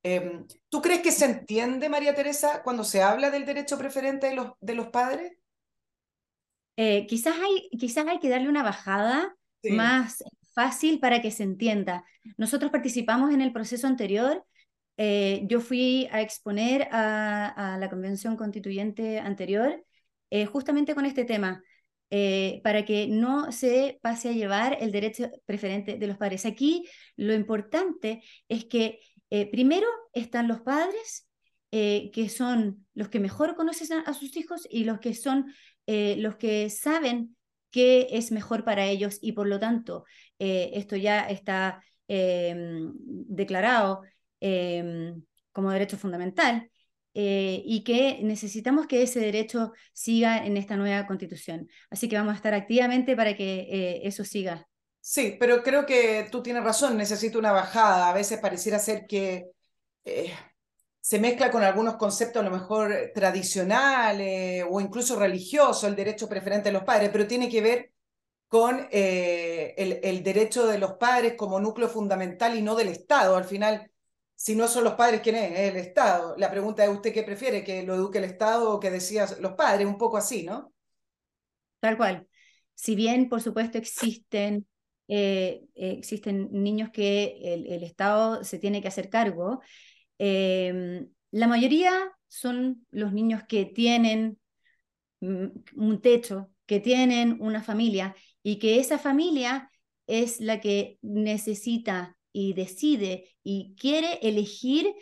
[0.08, 4.36] Em, ¿Tú crees que se entiende, María Teresa, cuando se habla del derecho preferente de
[4.36, 5.34] los, de los padres?
[6.78, 9.36] Eh, quizás, hay, quizás hay que darle una bajada
[9.72, 12.06] más fácil para que se entienda.
[12.38, 14.46] Nosotros participamos en el proceso anterior.
[14.98, 19.84] Eh, yo fui a exponer a, la convención constituyente anterior
[20.30, 21.64] eh, justamente con este tema,
[22.64, 26.46] para que no se pase a llevar el derecho preferente de los padres.
[26.46, 26.88] Aquí
[27.18, 29.00] lo importante es que
[29.30, 31.28] primero están los padres,
[31.72, 35.48] que son los que mejor conocen a sus hijos y los que son
[35.88, 37.36] eh, los que saben
[37.72, 40.06] qué es mejor para ellos y por lo tanto
[40.40, 44.02] eh, esto ya está em, declarado
[44.40, 46.70] em, como derecho fundamental
[47.14, 51.70] eh, y que necesitamos que ese derecho siga en esta nueva constitución.
[51.90, 54.68] Así que vamos a estar activamente para que eso siga.
[55.08, 58.10] Sí, pero creo que tú tienes razón, necesito una bajada.
[58.10, 59.52] A veces pareciera ser que
[61.06, 66.28] se mezcla con algunos conceptos a lo mejor eh, tradicionales o incluso religiosos, el derecho
[66.28, 67.92] preferente de los padres, pero tiene que ver
[68.48, 73.36] con eh, el, el, derecho de los padres como núcleo fundamental y no del Estado.
[73.36, 73.92] Al final,
[74.34, 75.52] si no son los padres, ¿quién es?
[75.52, 76.34] Es el Estado.
[76.40, 77.64] La pregunta es, ¿usted qué prefiere?
[77.64, 79.86] ¿Que lo eduque el Estado o que decían los padres?
[79.86, 80.74] Un poco así, ¿no?
[81.82, 82.28] Tal cual.
[82.74, 84.66] Si bien, por supuesto, existen,
[85.08, 89.62] eh, existen niños que el, Estado se tiene que hacer cargo,
[90.18, 94.40] Em, la mayoría son los niños que tienen
[95.22, 99.72] mm, un techo, que tienen una familia y que esa familia
[100.08, 104.94] es la que necesita y decide y quiere elegir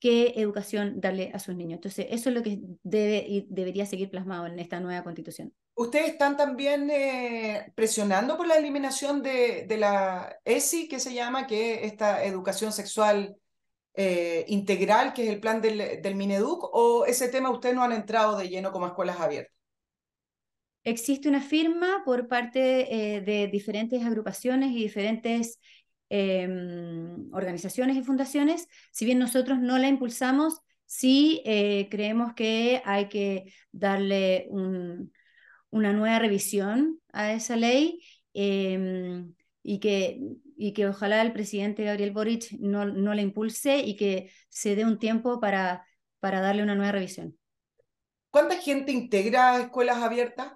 [0.00, 1.76] qué educación darle a sus niños.
[1.76, 5.54] Entonces, eso es lo que debe y debería seguir plasmado en esta nueva constitución.
[5.74, 11.46] ¿Ustedes están también eh, presionando por la eliminación de, de, la ESI, que se llama,
[11.46, 13.36] que es esta educación sexual
[13.94, 17.92] eh, integral, que es el plan del, del Mineduc, o ese tema ustedes no han
[17.92, 19.54] entrado de lleno como escuelas abiertas?
[20.82, 25.60] Existe una firma por parte eh, de diferentes agrupaciones y diferentes
[26.10, 26.48] eh,
[27.32, 28.68] organizaciones y fundaciones.
[28.90, 35.12] Si bien nosotros no la impulsamos, sí eh, creemos que hay que darle un,
[35.70, 38.00] una nueva revisión a esa ley
[38.34, 40.20] em, y, que,
[40.56, 44.84] y que ojalá el presidente Gabriel Boric no, no la impulse y que se dé
[44.84, 45.86] un tiempo para,
[46.18, 47.38] para darle una nueva revisión.
[48.30, 50.52] ¿Cuánta gente integra escuelas abiertas?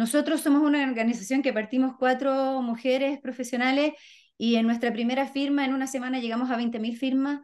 [0.00, 3.92] Nosotros somos una organización que partimos cuatro mujeres profesionales
[4.38, 7.40] y en nuestra primera firma, en una semana, llegamos a 20.000 firmas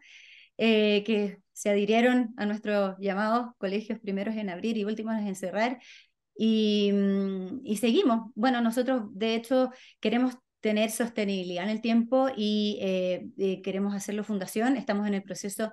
[0.56, 5.80] eh, que se adhirieron a nuestros llamados colegios primeros en abrir y últimos en cerrar.
[6.34, 8.30] Y, mm, y seguimos.
[8.34, 14.24] Bueno, nosotros de hecho queremos tener sostenibilidad en el tiempo y eh, eh, queremos hacerlo
[14.24, 14.78] fundación.
[14.78, 15.72] Estamos en el proceso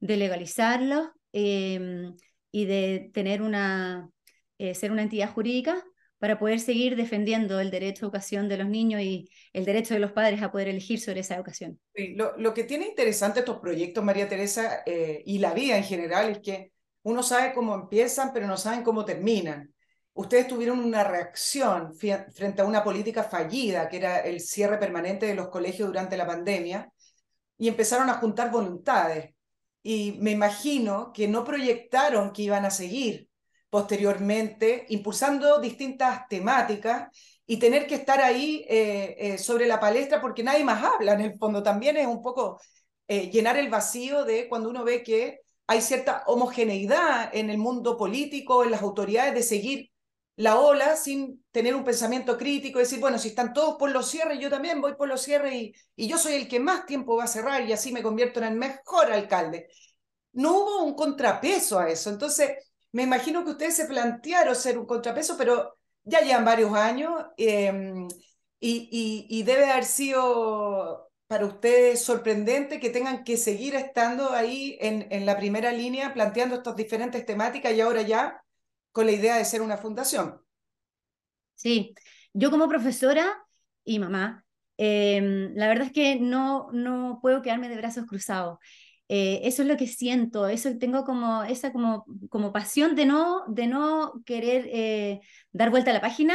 [0.00, 2.10] de legalizarlo eh,
[2.50, 4.10] y de tener una,
[4.58, 5.84] eh, ser una entidad jurídica
[6.18, 10.00] para poder seguir defendiendo el derecho a educación de los niños y el derecho de
[10.00, 11.78] los padres a poder elegir sobre esa educación.
[11.94, 16.30] Lo, lo, que tiene interesante estos proyectos, María Teresa, eh, y la vida en general,
[16.30, 19.74] es que uno sabe cómo empiezan, pero no saben cómo terminan.
[20.14, 25.34] Ustedes tuvieron una reacción frente a una política fallida, que era el cierre permanente de
[25.34, 26.90] los colegios durante la pandemia,
[27.58, 29.34] y empezaron a juntar voluntades.
[29.82, 33.28] Y me imagino que no proyectaron que iban a seguir
[33.74, 37.08] posteriormente, impulsando distintas temáticas
[37.44, 41.22] y tener que estar ahí eh, eh, sobre la palestra porque nadie más habla en
[41.22, 41.60] el fondo.
[41.60, 42.60] También es un poco
[43.08, 47.96] eh, llenar el vacío de cuando uno ve que hay cierta homogeneidad en el mundo
[47.96, 49.90] político, en las autoridades, de seguir
[50.36, 54.38] la ola sin tener un pensamiento crítico, decir, bueno, si están todos por los cierres,
[54.38, 57.24] yo también voy por los cierres y, y yo soy el que más tiempo va
[57.24, 59.66] a cerrar y así me convierto en el mejor alcalde.
[60.32, 62.10] No hubo un contrapeso a eso.
[62.10, 62.52] Entonces,
[62.94, 68.06] me imagino que ustedes se plantearon ser un contrapeso, pero ya llevan varios años eh,
[68.60, 75.36] y, debe haber sido para ustedes sorprendente que tengan que seguir estando ahí en, la
[75.36, 78.40] primera línea planteando estas diferentes temáticas y ahora ya
[78.92, 80.40] con la idea de ser una fundación.
[81.56, 81.96] Sí,
[82.32, 83.44] yo como profesora
[83.82, 84.44] y mamá,
[84.78, 88.60] eh, la verdad es que no, no puedo quedarme de brazos cruzados.
[89.08, 93.44] Eh, eso es lo que siento, eso tengo como esa como, como pasión de no,
[93.48, 95.20] de no querer eh,
[95.52, 96.34] dar vuelta a la página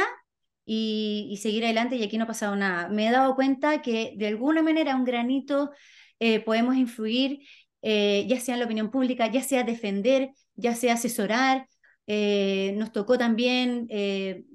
[0.64, 2.88] y, seguir adelante y aquí no ha pasado nada.
[2.88, 5.72] Me he dado cuenta que de alguna manera un granito
[6.20, 7.40] eh, podemos influir,
[7.82, 11.66] ya sea en la opinión pública, ya sea defender, ya sea asesorar.
[12.06, 13.88] Nos tocó también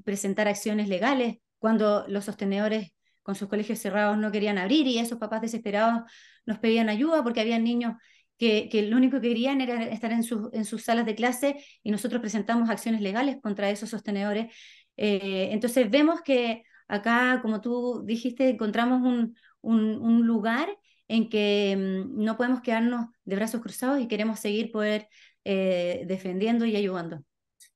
[0.03, 2.94] presentar acciones legales cuando los sostenedores
[3.25, 6.03] con sus colegios cerrados no querían abrir y esos papás desesperados
[6.45, 7.95] nos pedían ayuda porque había niños
[8.37, 11.57] que, que, lo único que querían era estar en, su, en sus salas de clase
[11.81, 14.53] y nosotros presentamos acciones legales contra esos sostenedores.
[14.95, 20.69] Eh, entonces vemos que acá, como tú dijiste, encontramos un, un, lugar
[21.07, 25.07] en que mmm, no podemos quedarnos de brazos cruzados y queremos seguir poder
[25.43, 27.23] eh, defendiendo y ayudando.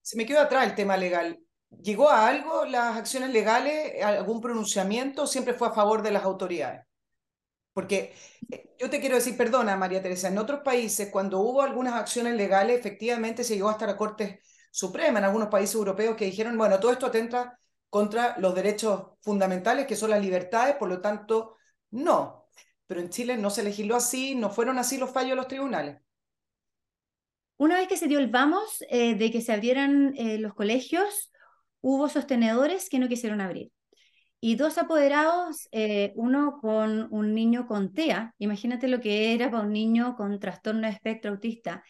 [0.03, 1.39] Se me quedó atrás el tema legal.
[1.69, 6.85] ¿Llegó a algo las acciones legales, algún pronunciamiento, siempre fue a favor de las autoridades?
[7.73, 8.13] Porque
[8.51, 12.35] eh, yo te quiero decir, perdona María Teresa, en otros países cuando hubo algunas acciones
[12.35, 14.41] legales, efectivamente se llegó hasta la Corte
[14.71, 17.59] Suprema, en algunos países europeos que dijeron, bueno, todo esto atenta
[17.89, 21.55] contra los derechos fundamentales, que son las libertades, por lo tanto,
[21.91, 22.47] no.
[22.87, 26.01] Pero en Chile no se legisló así, no fueron así los fallos de los tribunales.
[27.57, 31.31] Una vez que se dio el vamos eh, de que se abrieran eh, los colegios,
[31.81, 33.71] hubo sostenedores que no quisieron abrir
[34.41, 39.63] y dos apoderados, eh, uno con un niño con TEA, imagínate lo que era para
[39.63, 41.83] un niño con trastorno de espectro autista,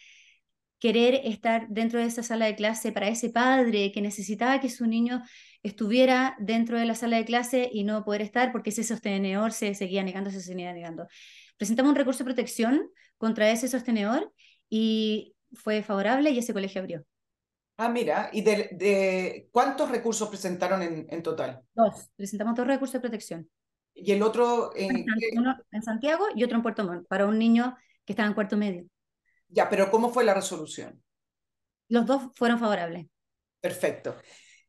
[0.79, 4.87] querer estar dentro de esa sala de clase para ese padre que necesitaba que su
[4.87, 5.21] niño
[5.61, 9.75] estuviera dentro de la sala de clase y no poder estar porque ese sostenedor se
[9.75, 11.07] seguía negando, se seguía negando.
[11.57, 14.33] Presentamos un recurso de protección contra ese sostenedor
[14.69, 17.05] y fue favorable y ese colegio abrió.
[17.81, 21.63] Ah, mira, ¿y de, de cuántos recursos presentaron en, en, total?
[21.73, 23.49] Dos, presentamos dos recursos de protección.
[23.93, 24.71] ¿Y el otro?
[24.75, 25.05] En,
[25.37, 28.57] uno en Santiago y otro en Puerto Montt, para un niño que estaba en cuarto
[28.57, 28.85] medio.
[29.47, 31.03] Ya, pero ¿cómo fue la resolución?
[31.87, 33.07] Los dos fueron favorables.
[33.59, 34.15] Perfecto.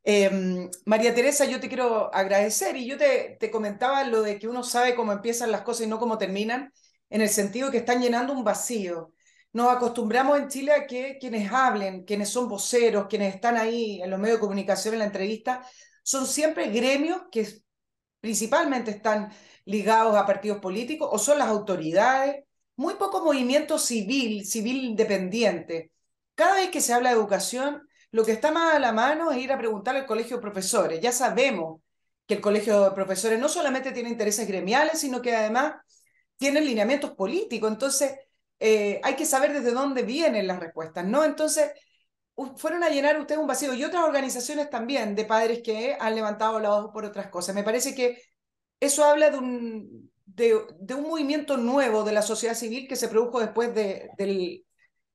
[0.03, 4.47] Eh, María Teresa, yo te quiero agradecer y yo te, te comentaba lo de que
[4.47, 6.71] uno sabe cómo empiezan las cosas y no cómo terminan.
[7.09, 9.13] en el sentido que están llenando un vacío.
[9.53, 14.09] Nos acostumbramos en Chile a que quienes hablen, quienes son voceros, quienes están ahí en
[14.09, 15.65] los medios de comunicación, en la entrevista,
[16.03, 17.47] son siempre gremios que
[18.21, 19.31] principalmente están
[19.65, 22.45] ligados a partidos políticos o son las autoridades,
[22.77, 25.91] muy poco movimiento civil, civil independiente.
[26.35, 29.37] Cada vez que se habla de educación, lo que está más a la mano es
[29.37, 31.01] ir a preguntar al colegio de profesores.
[31.01, 31.81] Ya sabemos
[32.25, 35.75] que el colegio de profesores no solamente tiene intereses gremiales, sino que además
[36.37, 37.71] tiene lineamientos políticos.
[37.71, 38.13] Entonces,
[38.63, 41.23] eh, hay que saber desde dónde vienen las respuestas, ¿no?
[41.23, 41.71] Entonces,
[42.57, 46.59] fueron a llenar ustedes un vacío y otras organizaciones también de padres que han levantado
[46.59, 47.55] la voz por otras cosas.
[47.55, 48.21] Me parece que
[48.79, 50.55] eso habla de un, de,
[50.95, 54.63] un movimiento nuevo de la sociedad civil que se produjo después de, del,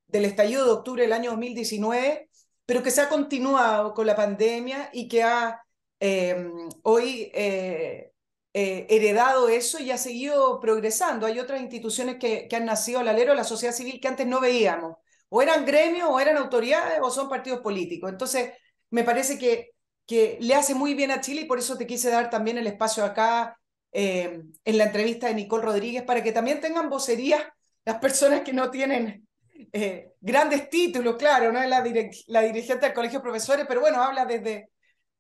[0.09, 2.29] del estallido de octubre del año 2019,
[2.67, 5.63] pero que se ha continuado con la pandemia y que ha
[6.01, 8.11] em, hoy eh,
[8.59, 11.27] eh, heredado eso y ha seguido progresando.
[11.27, 14.27] Hay otras instituciones que, que han nacido al alero de la sociedad civil que antes
[14.27, 14.97] no veíamos
[15.29, 18.11] o eran gremios, o eran autoridades, o son partidos políticos.
[18.11, 18.53] Entonces,
[18.91, 19.73] me parece que,
[20.07, 22.67] que le hace muy bien a Chile y por eso te quise dar también el
[22.67, 23.59] espacio acá
[23.93, 27.53] eh, en la entrevista de Nicole Rodríguez, para que también tengan vocería
[27.85, 29.27] las personas que no tienen
[29.73, 31.85] eh, grandes títulos, claro, no la,
[32.29, 34.71] la dirigente del Colegio de Profesores, pero bueno, habla desde,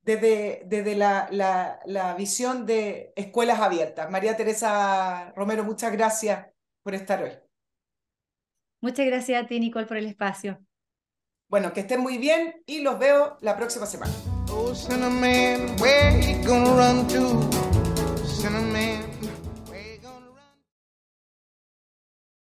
[0.07, 4.09] desde, desde la, la, la, visión de escuelas abiertas.
[4.09, 6.47] María Teresa Romero, muchas gracias
[6.85, 7.33] por estar hoy.
[8.81, 10.65] Muchas gracias a ti, Nicole, por el espacio.
[11.49, 14.13] Bueno, que estén muy bien y los veo la próxima semana.
[14.49, 14.73] Oh,